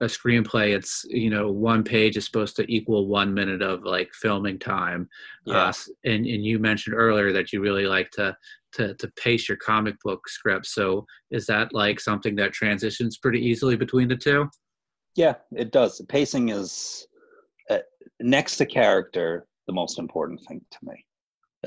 [0.00, 4.10] a screenplay, it's you know one page is supposed to equal one minute of like
[4.14, 5.08] filming time.
[5.46, 5.64] Yeah.
[5.64, 5.72] Uh,
[6.04, 8.36] and and you mentioned earlier that you really like to
[8.72, 10.66] to to pace your comic book script.
[10.66, 14.48] So is that like something that transitions pretty easily between the two?
[15.16, 16.00] Yeah, it does.
[16.08, 17.06] Pacing is
[17.68, 17.78] uh,
[18.20, 21.04] next to character the most important thing to me.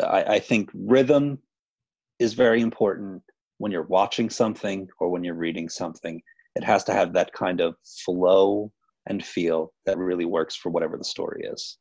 [0.01, 1.39] I, I think rhythm
[2.19, 3.21] is very important
[3.57, 6.21] when you're watching something or when you're reading something.
[6.55, 8.71] It has to have that kind of flow
[9.07, 11.77] and feel that really works for whatever the story is.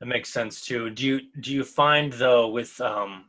[0.00, 0.90] That makes sense too.
[0.90, 3.26] Do you do you find though with um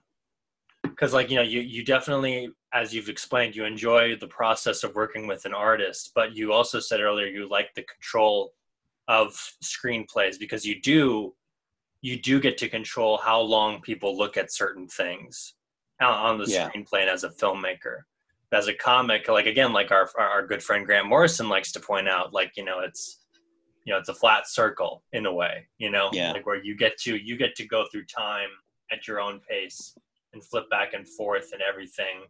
[0.84, 4.96] because like you know you you definitely as you've explained you enjoy the process of
[4.96, 8.54] working with an artist but you also said earlier you like the control
[9.08, 11.34] of screenplays because you do
[12.02, 15.56] you do get to control how long people look at certain things
[16.02, 16.70] on the yeah.
[16.70, 18.00] screenplay and as a filmmaker
[18.52, 22.08] as a comic like again like our our good friend grant morrison likes to point
[22.08, 23.20] out like you know it's
[23.86, 26.10] you know it's a flat circle in a way you know?
[26.14, 26.32] Yeah.
[26.32, 28.50] like where you get to you get to go through time
[28.92, 29.96] at your own pace
[30.34, 32.26] and flip back and forth and everything.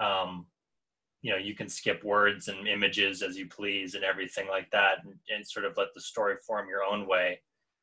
[0.00, 0.46] Um
[1.22, 4.98] you know you can skip words and images as you please and everything like that
[5.04, 7.40] and, and sort of let the story form your own way.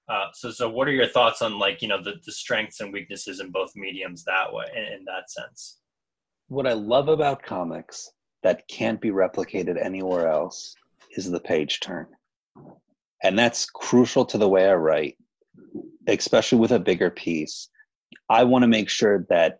[0.10, 2.92] Uh, so so what are your thoughts on like you know the, the strengths and
[2.92, 5.81] weaknesses in both mediums that way in, in that sense
[6.52, 8.12] what i love about comics
[8.44, 10.76] that can't be replicated anywhere else
[11.16, 12.08] is the page turn
[13.24, 15.18] and that's crucial to the way I write,
[16.08, 17.70] especially with a bigger piece.
[18.30, 19.60] I want to make sure that,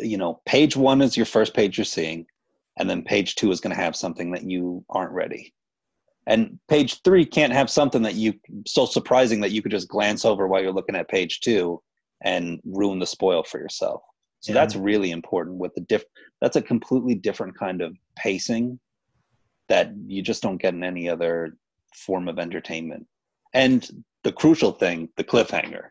[0.00, 2.26] you know, page one is your first page you're seeing,
[2.78, 5.54] and then page two is going to have something that you aren't ready.
[6.26, 8.34] And page three can't have something that you
[8.66, 11.82] so surprising that you could just glance over while you're looking at page two
[12.22, 14.02] and ruin the spoil for yourself.
[14.42, 14.60] So yeah.
[14.60, 16.04] that's really important with the diff
[16.40, 18.78] that's a completely different kind of pacing
[19.68, 21.56] that you just don't get in any other
[21.94, 23.06] form of entertainment.
[23.54, 23.88] And
[24.24, 25.90] the crucial thing, the cliffhanger.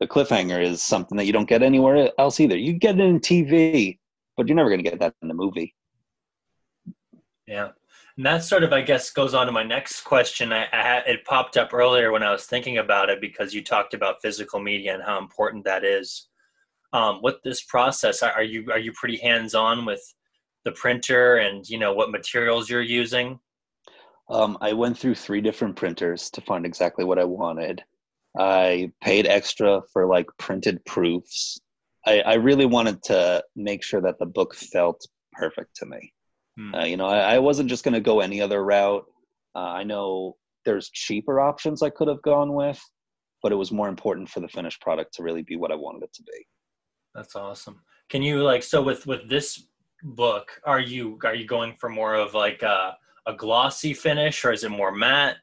[0.00, 2.56] The cliffhanger is something that you don't get anywhere else either.
[2.56, 3.98] You get it in TV,
[4.36, 5.74] but you're never going to get that in the movie.
[7.46, 7.70] Yeah.
[8.16, 10.52] And that sort of, I guess, goes on to my next question.
[10.52, 13.62] I, I had, it popped up earlier when I was thinking about it because you
[13.62, 16.27] talked about physical media and how important that is.
[16.92, 20.02] Um, with this process, are you are you pretty hands on with
[20.64, 23.38] the printer and you know what materials you're using?
[24.30, 27.82] Um, I went through three different printers to find exactly what I wanted.
[28.38, 31.58] I paid extra for like printed proofs.
[32.06, 36.12] I, I really wanted to make sure that the book felt perfect to me.
[36.56, 36.74] Hmm.
[36.74, 39.04] Uh, you know, I, I wasn't just going to go any other route.
[39.54, 42.80] Uh, I know there's cheaper options I could have gone with,
[43.42, 46.02] but it was more important for the finished product to really be what I wanted
[46.02, 46.46] it to be.
[47.18, 47.80] That's awesome.
[48.10, 49.64] Can you like so with with this
[50.04, 50.60] book?
[50.64, 52.92] Are you are you going for more of like uh
[53.26, 55.34] a glossy finish or is it more matte?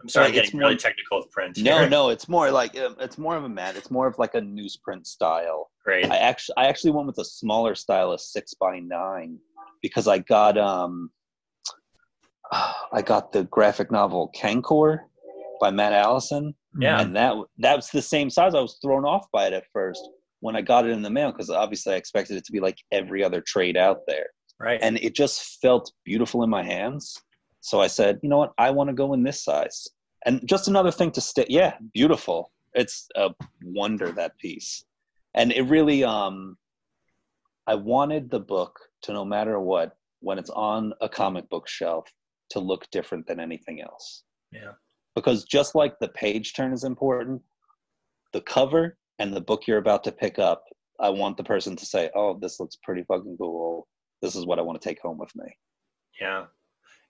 [0.00, 1.58] I'm sorry, I'm getting more, really technical with print.
[1.58, 1.88] No, here.
[1.88, 3.74] no, it's more like um, it's more of a matte.
[3.74, 5.72] It's more of like a newsprint style.
[5.84, 6.08] Great.
[6.08, 9.40] I actually I actually went with a smaller style of six by nine
[9.82, 11.10] because I got um
[12.52, 15.00] I got the graphic novel Kankor
[15.60, 16.54] by Matt Allison.
[16.78, 18.54] Yeah, and that that was the same size.
[18.54, 20.08] I was thrown off by it at first
[20.40, 22.78] when I got it in the mail because obviously I expected it to be like
[22.92, 24.26] every other trade out there.
[24.58, 24.80] Right.
[24.82, 27.20] And it just felt beautiful in my hands.
[27.60, 28.52] So I said, you know what?
[28.58, 29.88] I want to go in this size.
[30.24, 31.46] And just another thing to stay.
[31.48, 32.52] Yeah, beautiful.
[32.74, 33.30] It's a
[33.62, 34.84] wonder that piece.
[35.34, 36.56] And it really, um,
[37.66, 42.10] I wanted the book to no matter what, when it's on a comic book shelf,
[42.50, 44.22] to look different than anything else.
[44.52, 44.72] Yeah.
[45.14, 47.42] Because just like the page turn is important,
[48.32, 50.64] the cover and the book you're about to pick up,
[51.00, 53.86] I want the person to say, "Oh, this looks pretty fucking cool.
[54.22, 55.56] This is what I want to take home with me."
[56.20, 56.46] Yeah,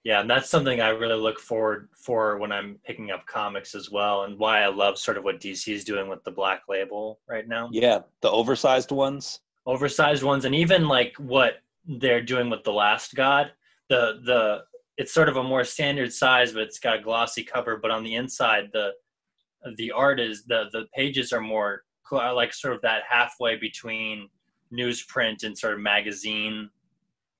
[0.04, 3.90] Yeah, and that's something I really look forward for when I'm picking up comics as
[3.90, 7.20] well, and why I love sort of what DC is doing with the Black Label
[7.28, 7.68] right now.
[7.72, 9.40] Yeah, the oversized ones.
[9.66, 11.54] Oversized ones, and even like what
[11.86, 13.52] they're doing with the Last God.
[13.88, 14.64] The the
[14.96, 17.76] it's sort of a more standard size, but it's got a glossy cover.
[17.76, 18.92] But on the inside, the
[19.76, 24.28] the art is the the pages are more Uh, like sort of that halfway between
[24.72, 26.70] newsprint and sort of magazine,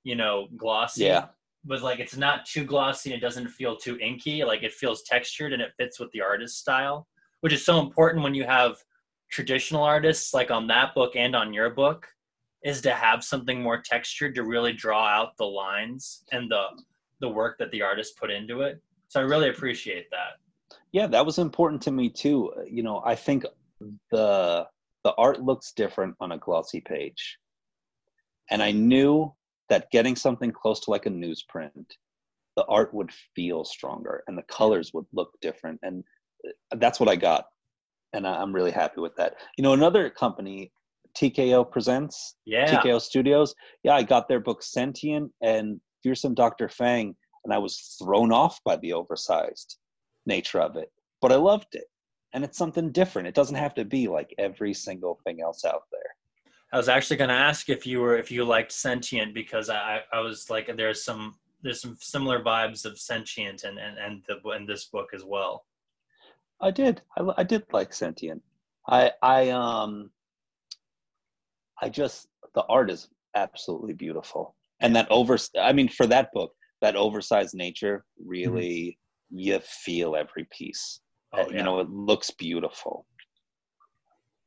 [0.04, 1.04] you know, glossy.
[1.04, 1.26] Yeah.
[1.64, 4.44] But like it's not too glossy and it doesn't feel too inky.
[4.44, 7.06] Like it feels textured and it fits with the artist's style
[7.40, 8.76] which is so important when you have
[9.30, 12.06] traditional artists like on that book and on your book
[12.64, 16.64] is to have something more textured to really draw out the lines and the
[17.20, 18.82] the work that the artist put into it.
[19.08, 20.76] So i really appreciate that.
[20.92, 22.52] Yeah that was important to me too.
[22.68, 23.44] You know i think
[24.10, 24.66] the
[25.04, 27.38] the art looks different on a glossy page
[28.50, 29.32] and i knew
[29.68, 31.90] that getting something close to like a newsprint,
[32.56, 35.78] the art would feel stronger and the colors would look different.
[35.82, 36.04] And
[36.46, 37.46] uh, that's what I got.
[38.12, 39.34] And I'm really happy with that.
[39.58, 40.72] You know, another company,
[41.16, 42.80] TKO Presents, yeah.
[42.80, 43.54] TKO Studios.
[43.82, 46.68] Yeah, I got their book Sentient and Fearsome Dr.
[46.68, 49.76] Fang, and I was thrown off by the oversized
[50.24, 50.90] nature of it.
[51.20, 51.86] But I loved it.
[52.36, 53.26] And it's something different.
[53.26, 56.14] It doesn't have to be like every single thing else out there.
[56.70, 60.00] I was actually going to ask if you were if you liked Sentient because I
[60.12, 64.50] I was like there's some there's some similar vibes of Sentient and and and the
[64.50, 65.64] in this book as well.
[66.60, 67.00] I did.
[67.16, 68.42] I, I did like Sentient.
[68.86, 70.10] I I um
[71.80, 74.56] I just the art is absolutely beautiful.
[74.80, 78.98] And that over I mean for that book, that oversized nature really
[79.32, 79.38] mm-hmm.
[79.38, 81.00] you feel every piece.
[81.36, 81.58] Oh, yeah.
[81.58, 83.06] You know, it looks beautiful.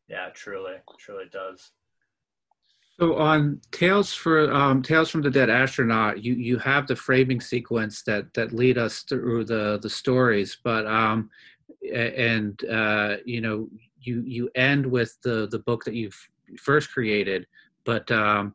[0.08, 1.72] Yeah, truly, truly does.
[3.00, 7.40] So on Tales for um, Tales from the Dead Astronaut, you you have the framing
[7.40, 11.30] sequence that that lead us through the the stories, but um,
[11.94, 13.70] and uh, you know
[14.02, 16.20] you you end with the the book that you've
[16.60, 17.48] first created,
[17.86, 18.54] but um,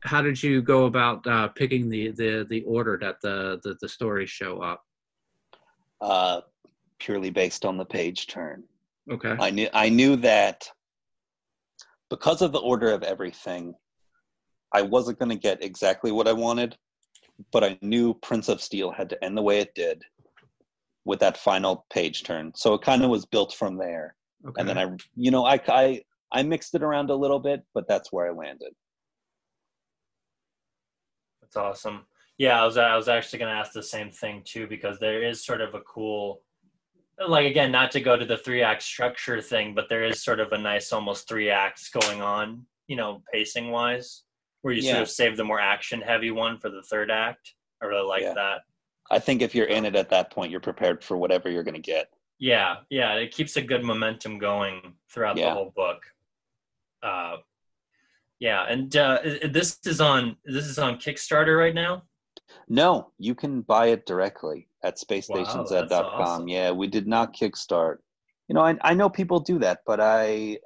[0.00, 3.88] how did you go about uh, picking the the the order that the the, the
[3.88, 4.82] stories show up?
[6.00, 6.40] Uh,
[7.00, 8.62] purely based on the page turn.
[9.10, 9.34] Okay.
[9.40, 10.68] I knew I knew that
[12.10, 13.74] because of the order of everything,
[14.72, 16.76] I wasn't going to get exactly what I wanted,
[17.52, 20.02] but I knew Prince of Steel had to end the way it did
[21.04, 22.52] with that final page turn.
[22.54, 24.14] So it kind of was built from there.
[24.46, 24.60] Okay.
[24.60, 27.88] And then I, you know, I, I, I mixed it around a little bit, but
[27.88, 28.72] that's where I landed.
[31.40, 32.06] That's awesome.
[32.38, 35.22] Yeah, I was, I was actually going to ask the same thing too, because there
[35.22, 36.42] is sort of a cool
[37.28, 40.40] like again not to go to the three act structure thing but there is sort
[40.40, 44.22] of a nice almost three acts going on you know pacing wise
[44.62, 44.92] where you yeah.
[44.92, 48.22] sort of save the more action heavy one for the third act i really like
[48.22, 48.34] yeah.
[48.34, 48.60] that
[49.10, 51.74] i think if you're in it at that point you're prepared for whatever you're going
[51.74, 55.46] to get yeah yeah it keeps a good momentum going throughout yeah.
[55.46, 56.02] the whole book
[57.02, 57.36] uh
[58.38, 59.18] yeah and uh
[59.50, 62.02] this is on this is on kickstarter right now
[62.68, 65.88] no, you can buy it directly at spacestationz.com.
[65.90, 66.48] Wow, awesome.
[66.48, 67.96] Yeah, we did not kickstart.
[68.48, 70.58] You know, I, I know people do that, but I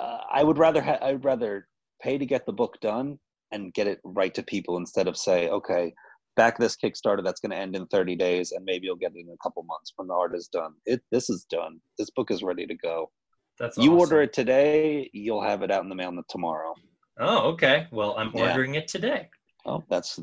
[0.00, 1.68] uh, I would rather ha- I would rather
[2.00, 3.18] pay to get the book done
[3.52, 5.92] and get it right to people instead of say, okay,
[6.36, 9.20] back this Kickstarter that's going to end in 30 days, and maybe you'll get it
[9.20, 10.74] in a couple months when the art is done.
[10.84, 11.80] It this is done.
[11.98, 13.10] This book is ready to go.
[13.58, 13.98] That's you awesome.
[13.98, 16.74] order it today, you'll have it out in the mail tomorrow.
[17.18, 17.86] Oh, okay.
[17.90, 18.80] Well, I'm ordering yeah.
[18.80, 19.30] it today.
[19.64, 20.20] Oh, that's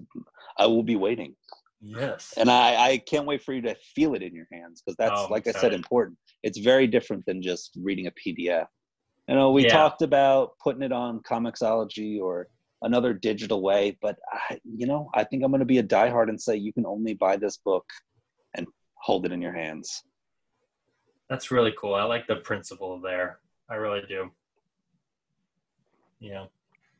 [0.59, 1.35] I will be waiting.
[1.83, 2.33] Yes.
[2.37, 5.19] And I, I can't wait for you to feel it in your hands because that's,
[5.19, 6.17] oh, like I said, important.
[6.41, 8.67] It's very different than just reading a PDF.
[9.27, 9.73] You know, we yeah.
[9.73, 12.47] talked about putting it on Comixology or
[12.81, 16.29] another digital way, but I, you know, I think I'm going to be a diehard
[16.29, 17.85] and say you can only buy this book
[18.55, 18.65] and
[18.95, 20.03] hold it in your hands.
[21.29, 21.95] That's really cool.
[21.95, 23.39] I like the principle there.
[23.69, 24.31] I really do.
[26.19, 26.45] Yeah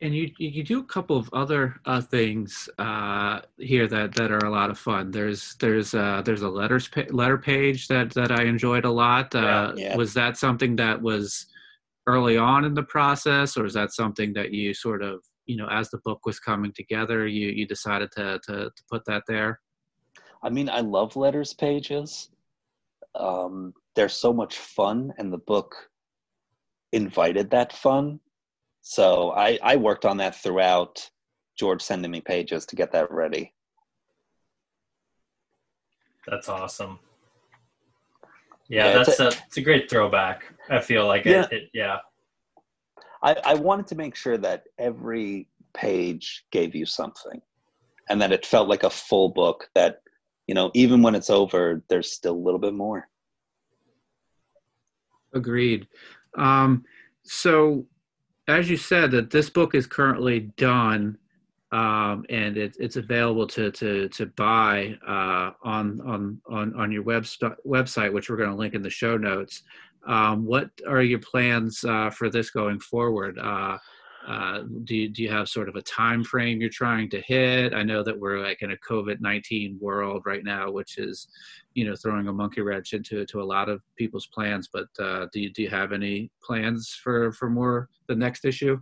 [0.04, 4.44] and you you do a couple of other uh, things uh, here that, that are
[4.44, 5.10] a lot of fun.
[5.10, 9.34] There's there's uh, there's a letters pa- letter page that that I enjoyed a lot.
[9.34, 9.96] Uh, yeah, yeah.
[9.96, 11.46] Was that something that was
[12.06, 15.68] early on in the process, or is that something that you sort of you know
[15.70, 19.58] as the book was coming together, you you decided to to, to put that there?
[20.42, 22.28] I mean, I love letters pages.
[23.14, 25.74] Um, they're so much fun, and the book
[26.92, 28.20] invited that fun
[28.84, 31.10] so I, I worked on that throughout
[31.58, 33.54] George sending me pages to get that ready.
[36.28, 36.98] That's awesome.
[38.68, 40.44] Yeah, yeah that's a, a, it's a great throwback.
[40.70, 41.46] I feel like yeah.
[41.50, 41.96] It, it, yeah.
[43.22, 47.40] I, I wanted to make sure that every page gave you something
[48.10, 50.00] and that it felt like a full book that
[50.46, 53.08] you know, even when it's over, there's still a little bit more.
[55.32, 55.88] Agreed.
[56.36, 56.84] Um,
[57.22, 57.86] so,
[58.48, 61.18] as you said, that this book is currently done,
[61.72, 67.02] um, and it, it's available to to to buy uh, on on on on your
[67.02, 67.24] web
[67.66, 69.62] website, which we're going to link in the show notes.
[70.06, 73.38] Um, what are your plans uh, for this going forward?
[73.38, 73.78] Uh,
[74.26, 77.74] uh, do you, do you have sort of a time frame you're trying to hit?
[77.74, 81.28] I know that we're like in a COVID nineteen world right now, which is,
[81.74, 84.68] you know, throwing a monkey wrench into to a lot of people's plans.
[84.72, 88.80] But uh, do you do you have any plans for for more the next issue?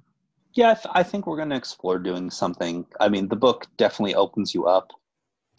[0.55, 2.85] Yeah, I, th- I think we're going to explore doing something.
[3.01, 4.91] I mean, the book definitely opens you up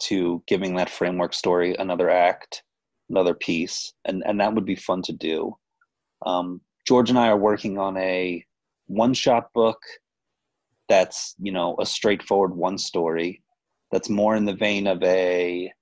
[0.00, 2.62] to giving that framework story another act,
[3.10, 5.56] another piece, and and that would be fun to do.
[6.24, 8.44] Um, George and I are working on a
[8.86, 9.78] one shot book
[10.88, 13.42] that's you know a straightforward one story
[13.90, 15.72] that's more in the vein of a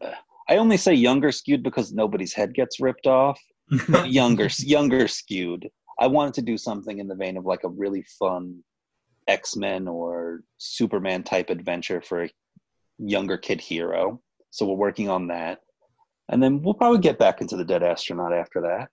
[0.00, 0.10] uh,
[0.48, 3.38] i only say younger skewed because nobody's head gets ripped off
[4.04, 5.68] younger younger skewed.
[5.98, 8.62] I wanted to do something in the vein of like a really fun
[9.26, 12.30] x-men or superman type adventure for a
[12.98, 14.20] younger kid hero.
[14.50, 15.60] So we're working on that.
[16.28, 18.88] And then we'll probably get back into the dead astronaut after that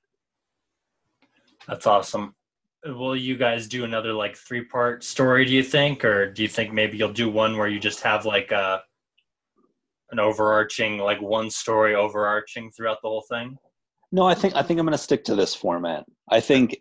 [1.68, 2.36] that's awesome.
[2.86, 6.04] Will you guys do another like three part story, do you think?
[6.04, 8.82] Or do you think maybe you'll do one where you just have like a
[10.12, 13.58] an overarching like one story overarching throughout the whole thing?
[14.12, 16.06] No, I think I think I'm gonna stick to this format.
[16.30, 16.78] I think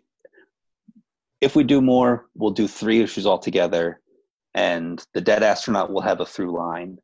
[1.39, 4.01] if we do more, we'll do three issues all together,
[4.53, 6.97] and the dead astronaut will have a through line,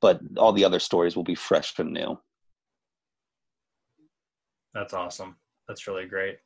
[0.00, 2.18] but all the other stories will be fresh and new.
[4.74, 5.36] That's awesome.
[5.68, 6.38] That's really great.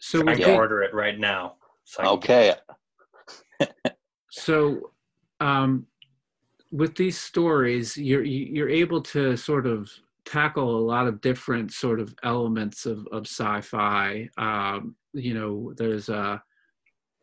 [0.00, 1.56] So I can order it right now.
[1.84, 2.54] So okay.
[4.30, 4.92] so,
[5.40, 5.86] um,
[6.72, 9.90] with these stories, you're you're able to sort of
[10.24, 14.28] tackle a lot of different sort of elements of of sci-fi.
[14.38, 16.42] Um, you know, there's a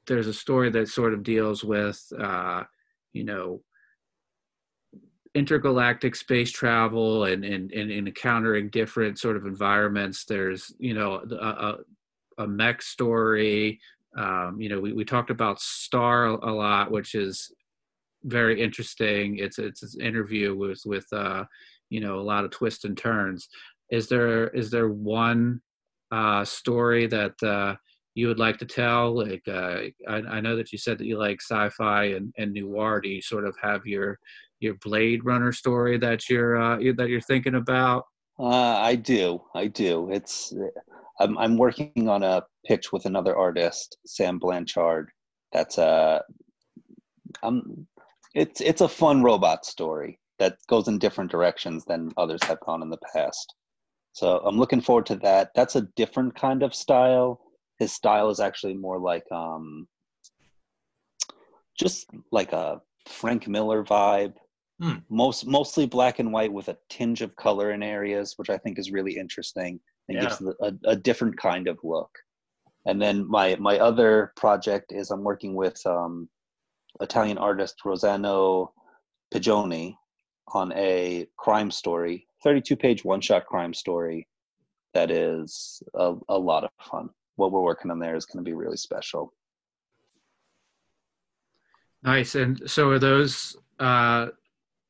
[0.05, 2.63] there's a story that sort of deals with uh,
[3.13, 3.61] you know
[5.37, 10.25] intergalactic space travel and, and, and, encountering different sort of environments.
[10.25, 11.77] There's, you know, a, a
[12.45, 13.79] mech story.
[14.17, 17.51] Um, you know, we, we talked about Star a lot, which is
[18.23, 19.37] very interesting.
[19.37, 21.45] It's it's an interview with with uh,
[21.89, 23.47] you know a lot of twists and turns.
[23.89, 25.61] Is there is there one
[26.11, 27.75] uh, story that uh,
[28.15, 29.15] you would like to tell?
[29.15, 33.01] Like uh, I, I know that you said that you like sci-fi and, and noir.
[33.01, 34.19] Do you sort of have your
[34.59, 38.05] your Blade Runner story that you're uh, that you're thinking about?
[38.39, 40.11] Uh, I do, I do.
[40.11, 40.53] It's
[41.19, 45.09] I'm I'm working on a pitch with another artist, Sam Blanchard.
[45.51, 46.23] That's a
[47.43, 47.87] um,
[48.33, 52.81] it's it's a fun robot story that goes in different directions than others have gone
[52.81, 53.53] in the past.
[54.13, 55.51] So I'm looking forward to that.
[55.55, 57.39] That's a different kind of style.
[57.79, 59.87] His style is actually more like um,
[61.79, 64.33] just like a Frank Miller vibe.
[64.79, 64.97] Hmm.
[65.09, 68.77] Most mostly black and white with a tinge of color in areas, which I think
[68.77, 70.23] is really interesting and yeah.
[70.23, 72.09] gives a, a different kind of look.
[72.85, 76.29] And then my my other project is I'm working with um,
[77.01, 78.69] Italian artist Rosano
[79.33, 79.95] Pigioni
[80.53, 84.27] on a crime story, 32 page one shot crime story
[84.93, 87.09] that is a, a lot of fun.
[87.35, 89.33] What we're working on there is going to be really special.
[92.03, 92.35] Nice.
[92.35, 94.27] And so are those uh,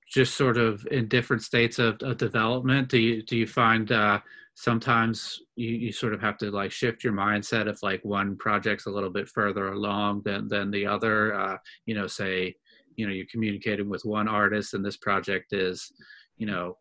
[0.09, 2.89] just sort of in different states of, of development?
[2.89, 4.19] Do you do you find uh,
[4.59, 8.87] sometimes you, you sort of have to like shift your mindset if like one project's
[8.87, 11.39] a little bit further along than than the other.
[11.39, 12.55] Uh, you know say
[12.95, 15.91] you know you're communicating with one artist and this project is
[16.37, 16.75] you know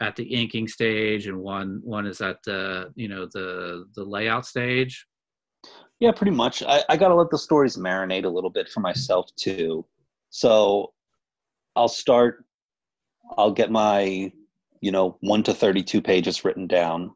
[0.00, 4.44] at the inking stage and one one is at the you know the the layout
[4.44, 5.06] stage.
[6.00, 6.64] Yeah pretty much.
[6.64, 9.86] I, I gotta let the stories marinate a little bit for myself too.
[10.30, 10.92] So
[11.76, 12.44] i'll start
[13.36, 14.30] i'll get my
[14.84, 17.10] you know, one to 32 pages written down.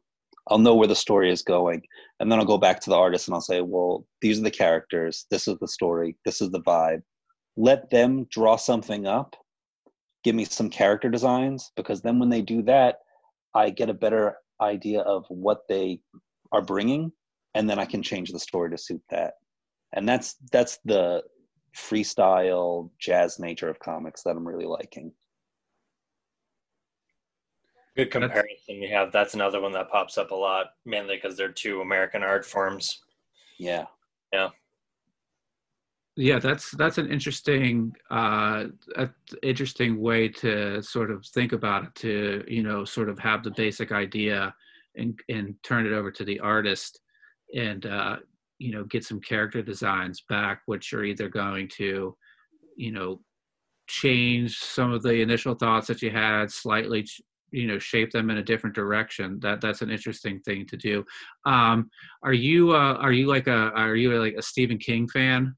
[0.47, 1.83] I'll know where the story is going.
[2.19, 4.49] And then I'll go back to the artist and I'll say, well, these are the
[4.49, 5.27] characters.
[5.29, 6.17] This is the story.
[6.25, 7.03] This is the vibe.
[7.57, 9.35] Let them draw something up.
[10.23, 12.95] Give me some character designs because then when they do that,
[13.53, 15.99] I get a better idea of what they
[16.51, 17.11] are bringing
[17.53, 19.33] and then I can change the story to suit that.
[19.93, 21.21] And that's that's the
[21.77, 25.11] freestyle jazz nature of comics that I'm really liking.
[27.99, 29.11] Good comparison that's, you have.
[29.11, 33.01] That's another one that pops up a lot, mainly because they're two American art forms.
[33.57, 33.85] Yeah.
[34.31, 34.49] Yeah.
[36.15, 38.65] yeah that's that's an interesting uh
[38.97, 39.09] a,
[39.41, 43.51] interesting way to sort of think about it to you know sort of have the
[43.51, 44.53] basic idea
[44.95, 46.99] and and turn it over to the artist
[47.55, 48.17] and uh
[48.59, 52.15] you know get some character designs back which are either going to
[52.75, 53.19] you know
[53.87, 57.03] change some of the initial thoughts that you had slightly
[57.51, 61.05] you know shape them in a different direction that that's an interesting thing to do.
[61.45, 61.89] Um
[62.23, 65.55] are you uh are you like a are you like a stephen king fan?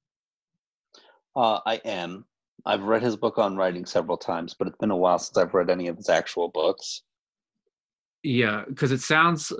[1.35, 2.25] Uh i am.
[2.65, 5.53] I've read his book on writing several times but it's been a while since i've
[5.53, 7.03] read any of his actual books.
[8.23, 9.51] Yeah because it sounds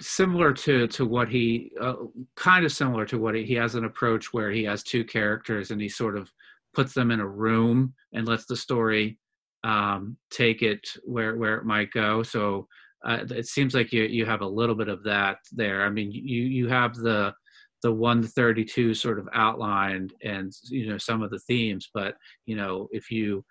[0.00, 1.94] similar to to what he uh,
[2.34, 5.70] kind of similar to what he, he has an approach where he has two characters
[5.70, 6.30] and he sort of
[6.74, 9.18] puts them in a room and lets the story
[9.64, 12.22] um, take it where where it might go.
[12.22, 12.66] So
[13.04, 15.84] uh, it seems like you you have a little bit of that there.
[15.84, 17.34] I mean, you you have the
[17.82, 22.14] the 132 sort of outlined and you know some of the themes, but
[22.46, 23.44] you know if you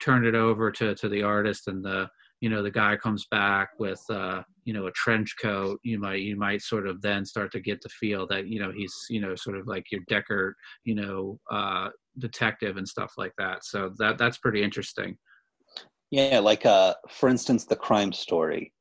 [0.00, 2.08] turn it over to to the artist and the
[2.40, 6.20] you know the guy comes back with uh you know a trench coat you might
[6.20, 9.20] you might sort of then start to get the feel that you know he's you
[9.20, 10.52] know sort of like your Deckard
[10.84, 11.88] you know uh
[12.18, 15.16] detective and stuff like that so that that's pretty interesting
[16.12, 18.72] yeah, like uh, for instance, the crime story.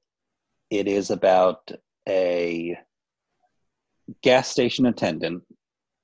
[0.70, 1.72] It is about
[2.08, 2.78] a
[4.22, 5.44] gas station attendant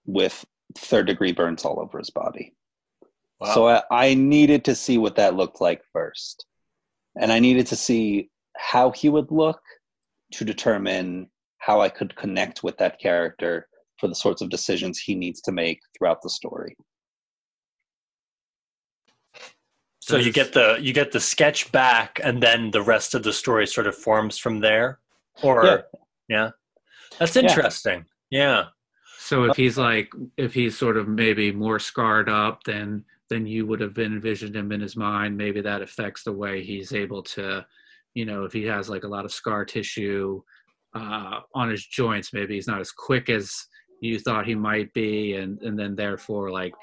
[0.05, 0.45] with
[0.77, 2.53] third degree burns all over his body.
[3.41, 3.53] Wow.
[3.53, 6.45] So I, I needed to see what that looked like first.
[7.19, 9.59] And I needed to see how he would look
[10.33, 13.67] to determine how I could connect with that character
[13.99, 16.77] for the sorts of decisions he needs to make throughout the story.
[20.07, 23.33] So you get the you get the sketch back, and then the rest of the
[23.33, 24.99] story sort of forms from there.
[25.43, 25.77] Or yeah,
[26.29, 26.49] yeah.
[27.19, 28.05] that's interesting.
[28.29, 28.39] Yeah.
[28.39, 28.63] yeah.
[29.19, 33.65] So if he's like if he's sort of maybe more scarred up than than you
[33.65, 37.65] would have envisioned him in his mind, maybe that affects the way he's able to,
[38.13, 40.41] you know, if he has like a lot of scar tissue
[40.95, 43.53] uh, on his joints, maybe he's not as quick as
[43.99, 46.73] you thought he might be, and and then therefore like,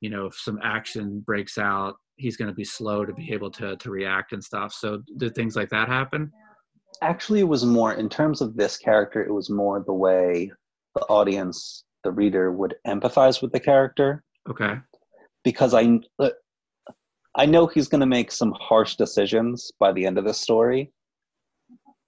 [0.00, 3.50] you know, if some action breaks out he's going to be slow to be able
[3.52, 4.72] to to react and stuff.
[4.72, 6.32] So did things like that happen?
[7.02, 9.22] Actually, it was more in terms of this character.
[9.22, 10.50] It was more the way
[10.94, 14.24] the audience, the reader, would empathize with the character.
[14.50, 14.74] Okay.
[15.44, 16.00] Because I,
[17.36, 20.92] I know he's going to make some harsh decisions by the end of the story,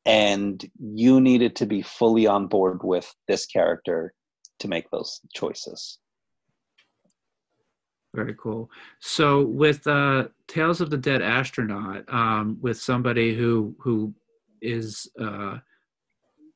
[0.04, 4.12] and you needed to be fully on board with this character
[4.58, 5.98] to make those choices.
[8.14, 8.68] Very cool.
[8.98, 14.12] So with uh, Tales of the Dead Astronaut, um, with somebody who who
[14.60, 15.58] is uh,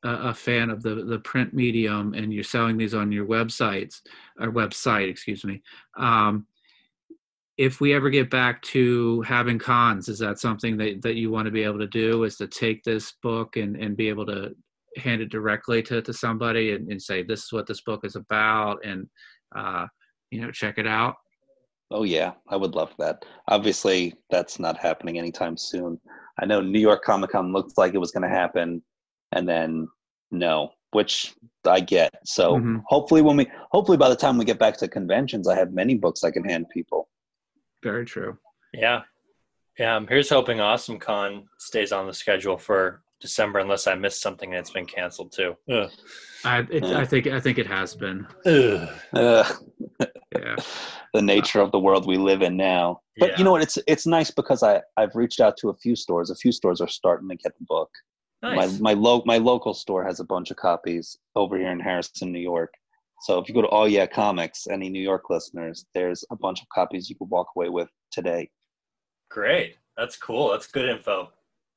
[0.03, 4.01] a, fan of the the print medium, and you're selling these on your websites
[4.41, 5.63] or website, excuse me.
[5.97, 6.47] Um,
[7.57, 11.47] if we ever get back to having cons, is that something that, that you want
[11.47, 12.25] to be able to do?
[12.25, 14.57] Is to take this book and, and be able to
[14.97, 18.17] hand it directly to, to somebody and, and say this is what this book is
[18.17, 19.09] about and
[19.55, 19.87] uh,
[20.31, 21.17] you know check it out
[21.91, 23.24] Oh yeah, I would love that.
[23.49, 26.01] Obviously, that's not happening anytime soon.
[26.41, 28.82] I know New York Comic Con looked like it was going to happen,
[29.32, 29.89] and then
[30.30, 31.35] no, which
[31.66, 32.12] I get.
[32.24, 32.78] So mm-hmm.
[32.87, 35.95] hopefully, when we hopefully by the time we get back to conventions, I have many
[35.95, 37.09] books I can hand people.
[37.82, 38.39] Very true.
[38.72, 39.03] Yeah,
[39.78, 39.95] yeah.
[39.95, 44.51] I'm here's hoping Awesome Con stays on the schedule for December, unless I missed something
[44.51, 45.57] and it's been canceled too.
[45.70, 45.91] Ugh.
[46.45, 48.26] I, it, I think I think it has been.
[48.47, 48.88] Ugh.
[49.14, 50.57] yeah
[51.14, 53.01] the nature of the world we live in now.
[53.18, 53.38] But yeah.
[53.38, 53.62] you know what?
[53.62, 56.30] It's it's nice because I I've reached out to a few stores.
[56.30, 57.88] A few stores are starting to get the book.
[58.42, 58.80] Nice.
[58.80, 62.32] My my lo- my local store has a bunch of copies over here in Harrison,
[62.32, 62.74] New York.
[63.22, 66.61] So if you go to Oh Yeah Comics, any New York listeners, there's a bunch
[66.61, 68.51] of copies you could walk away with today.
[69.30, 70.51] Great, that's cool.
[70.51, 71.30] That's good info.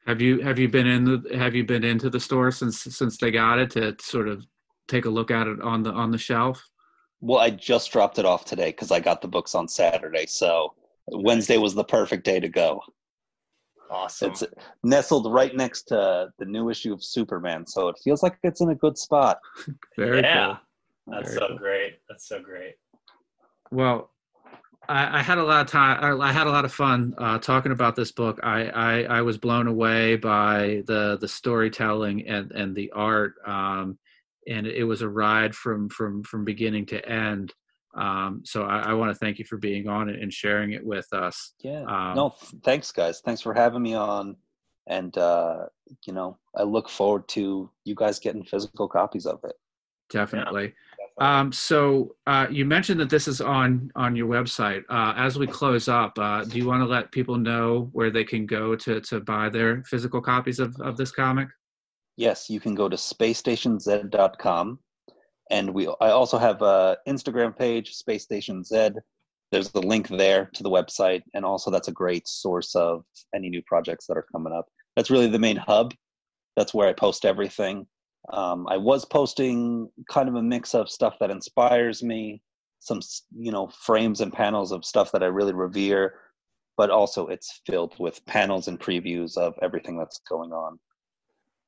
[0.07, 3.18] Have you have you been in the have you been into the store since since
[3.18, 4.43] they got it to sort of
[4.88, 6.64] take a look at it on the on the shelf?
[7.20, 10.26] Well, I just dropped it off today because I got the books on Saturday.
[10.28, 10.74] So
[11.08, 12.82] Wednesday was the perfect day to go.
[13.90, 14.32] Awesome.
[14.32, 14.44] It's
[14.84, 18.70] nestled right next to the new issue of Superman, so it feels like it's in
[18.70, 19.40] a good spot.
[19.98, 20.46] Very yeah.
[20.46, 20.58] cool.
[21.16, 21.58] That's Very so cool.
[21.58, 22.00] great.
[22.10, 22.76] That's so great.
[23.72, 24.12] Well,
[24.90, 26.22] I, I, had a lot of time.
[26.22, 28.40] I had a lot of fun uh, talking about this book.
[28.44, 33.36] I, I, I was blown away by the the storytelling and and the art.
[33.46, 33.98] Um,
[34.48, 37.54] and it was a ride from from from beginning to end.
[37.95, 40.86] Um, so I, I want to thank you for being on it and sharing it
[40.86, 41.54] with us.
[41.64, 41.84] Yeah.
[41.84, 43.22] Um, no, thanks, guys.
[43.22, 44.36] Thanks for having me on.
[44.88, 45.66] And uh,
[46.06, 49.56] you know, I look forward to you guys getting physical copies of it.
[50.10, 50.74] Definitely.
[51.20, 54.84] Um, so uh, you mentioned that this is on on your website.
[54.89, 58.24] Uh, as we close up, uh, do you want to let people know where they
[58.24, 61.48] can go to to buy their physical copies of, of this comic?
[62.18, 64.80] Yes, you can go to spacestationz.com,
[65.51, 65.88] and we.
[65.88, 68.89] I also have a Instagram page, Space Station Z.
[69.51, 73.03] There's the link there to the website, and also that's a great source of
[73.36, 74.65] any new projects that are coming up.
[74.95, 75.93] That's really the main hub.
[76.55, 77.86] That's where I post everything.
[78.34, 82.41] Um, I was posting kind of a mix of stuff that inspires me,
[82.80, 82.99] some
[83.38, 86.15] you know frames and panels of stuff that I really revere,
[86.78, 90.80] but also it's filled with panels and previews of everything that's going on.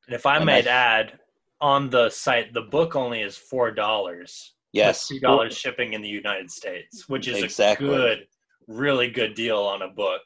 [0.10, 1.20] And if I and might I, add,
[1.62, 4.56] on the site, the book only is four dollars.
[4.74, 7.88] Yes, two dollars shipping in the United States, which is exactly.
[7.88, 8.20] a good,
[8.68, 10.22] really good deal on a book.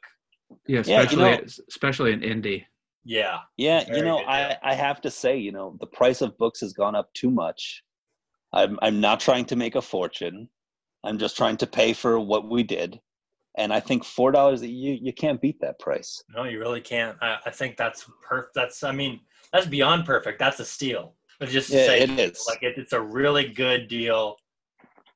[0.66, 2.64] Yeah, especially yeah, you know, especially in indie.
[3.04, 3.40] Yeah.
[3.58, 6.72] Yeah, you know, I, I have to say, you know, the price of books has
[6.72, 7.82] gone up too much.
[8.54, 10.48] I'm I'm not trying to make a fortune.
[11.04, 13.00] I'm just trying to pay for what we did.
[13.58, 16.22] And I think four dollars you you can't beat that price.
[16.34, 17.18] No, you really can't.
[17.20, 18.54] I, I think that's perfect.
[18.54, 19.20] That's I mean,
[19.54, 20.38] that's beyond perfect.
[20.38, 21.14] That's a steal.
[21.40, 22.44] But just yeah, say, it is.
[22.46, 24.36] Like it, it's a really good deal.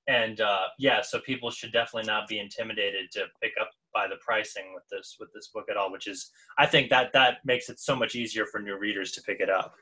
[0.09, 4.17] And uh, yeah, so people should definitely not be intimidated to pick up by the
[4.25, 7.69] pricing with this with this book at all which is i think that that makes
[7.69, 9.75] it so much easier for new readers to pick it up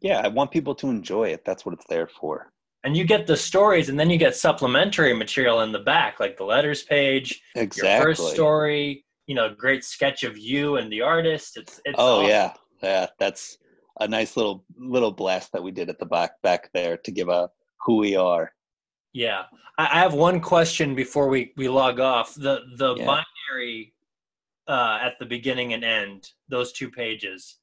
[0.00, 2.50] yeah i want people to enjoy it that's what it's there for
[2.84, 6.36] and you get the stories and then you get supplementary material in the back like
[6.36, 11.00] the letters page exactly your first story you know great sketch of you and the
[11.00, 12.28] artist it's, it's oh awesome.
[12.28, 13.58] yeah yeah that's
[14.00, 17.28] a nice little little blast that we did at the back back there to give
[17.28, 17.48] a
[17.84, 18.52] who we are
[19.12, 19.44] yeah
[19.78, 23.22] i have one question before we we log off the the yeah
[24.68, 27.58] uh, at the beginning and end, those two pages.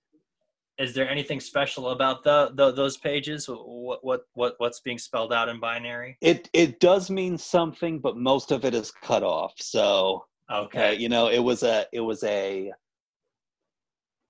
[0.80, 3.48] Is there anything special about the, the those pages?
[3.48, 6.18] What what what what's being spelled out in binary?
[6.22, 9.54] It it does mean something, but most of it is cut off.
[9.58, 12.72] So okay, uh, you know, it was a it was a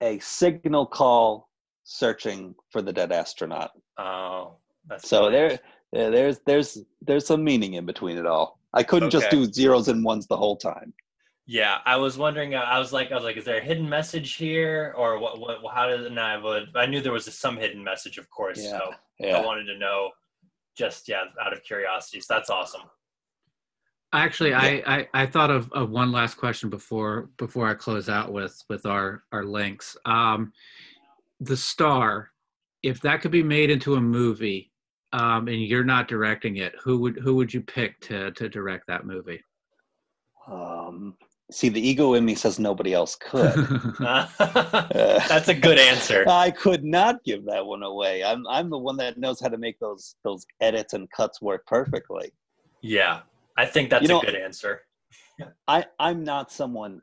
[0.02, 1.50] a signal call
[1.84, 3.72] searching for the dead astronaut.
[3.98, 4.56] Oh,
[4.88, 5.60] that's so there
[5.92, 8.60] there's there's there's some meaning in between it all.
[8.74, 9.20] I couldn't okay.
[9.20, 10.94] just do zeros and ones the whole time.
[11.46, 12.56] Yeah, I was wondering.
[12.56, 15.40] Uh, I was like, I was like, is there a hidden message here, or what?
[15.40, 15.60] What?
[15.74, 16.06] How did?
[16.06, 16.70] And I would.
[16.76, 18.60] I knew there was some hidden message, of course.
[18.62, 19.38] Yeah, so yeah.
[19.38, 20.12] I wanted to know,
[20.78, 22.22] just yeah, out of curiosity.
[22.22, 22.84] So that's awesome.
[24.14, 24.62] Actually, yeah.
[24.62, 28.64] I, I I thought of, of one last question before before I close out with
[28.70, 29.98] with our our links.
[30.06, 30.54] Um,
[31.40, 32.30] the star,
[32.84, 34.72] if that could be made into a movie,
[35.12, 38.88] um, and you're not directing it, who would who would you pick to to direct
[38.88, 39.44] that movie?
[40.48, 41.16] Um,
[41.54, 43.54] See, the ego in me says nobody else could.
[44.00, 46.26] That's a good answer.
[46.28, 48.24] I could not give that one away.
[48.24, 51.66] I'm I'm the one that knows how to make those those edits and cuts work
[51.68, 52.32] perfectly.
[52.82, 53.22] Yeah,
[53.58, 54.82] I think that's you know, a good answer.
[55.68, 57.02] I I'm not someone.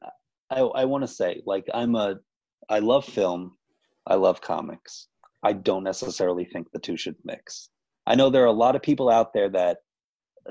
[0.51, 2.19] I I want to say like I'm a.
[2.69, 3.57] I love film.
[4.07, 5.09] I love comics.
[5.43, 7.71] I don't necessarily think the two should mix.
[8.07, 9.79] I know there are a lot of people out there that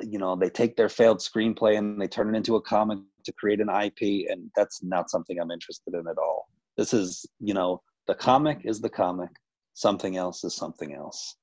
[0.01, 3.33] you know they take their failed screenplay and they turn it into a comic to
[3.33, 6.47] create an ip and that's not something i'm interested in at all.
[6.77, 9.29] This is you know the comic is the comic.
[9.73, 11.35] Something else is something else.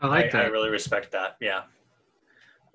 [0.00, 0.44] I like I, that.
[0.44, 1.36] i really respect that.
[1.40, 1.62] Yeah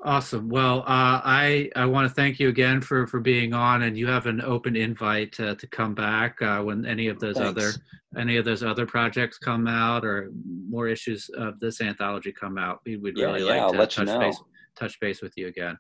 [0.04, 0.49] Awesome.
[0.49, 4.08] Well, uh, I I want to thank you again for for being on, and you
[4.08, 7.49] have an open invite to to come back uh, when any of those Thanks.
[7.49, 7.72] other
[8.18, 10.32] any of those other projects come out or
[10.68, 12.80] more issues of this anthology come out.
[12.84, 14.41] We would yeah, really yeah, like to touch base
[14.76, 15.78] touch base with you again.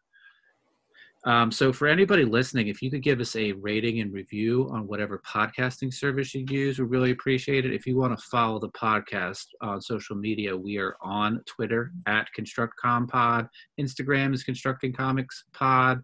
[1.23, 4.87] Um, so, for anybody listening, if you could give us a rating and review on
[4.87, 7.73] whatever podcasting service you use, we really appreciate it.
[7.73, 12.27] If you want to follow the podcast on social media, we are on Twitter at
[12.37, 13.47] ConstructComPod.
[13.79, 16.01] Instagram is Constructing Comics Pod.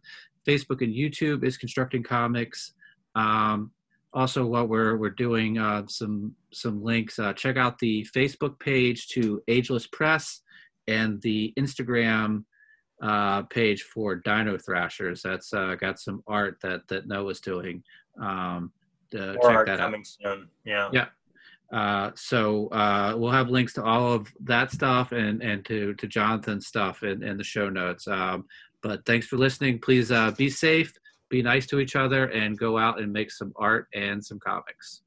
[0.48, 2.74] Facebook and YouTube is Constructing Comics.
[3.16, 3.72] Um,
[4.14, 7.18] also, what we're we're doing uh, some some links.
[7.18, 10.42] Uh, check out the Facebook page to Ageless Press
[10.88, 12.44] and the Instagram
[13.02, 15.22] uh, page for Dino Thrashers.
[15.22, 17.84] That's uh, got some art that that Noah's doing.
[18.20, 18.72] Um,
[19.14, 20.08] More check art that coming out.
[20.08, 20.50] soon.
[20.66, 20.90] Yeah.
[20.92, 21.08] Yeah.
[21.72, 26.08] Uh, so uh, we'll have links to all of that stuff and and to to
[26.08, 28.08] Jonathan's stuff in, in the show notes.
[28.08, 28.46] Um,
[28.82, 29.80] but thanks for listening.
[29.80, 30.94] Please uh, be safe,
[31.30, 35.02] be nice to each other, and go out and make some art and some comics.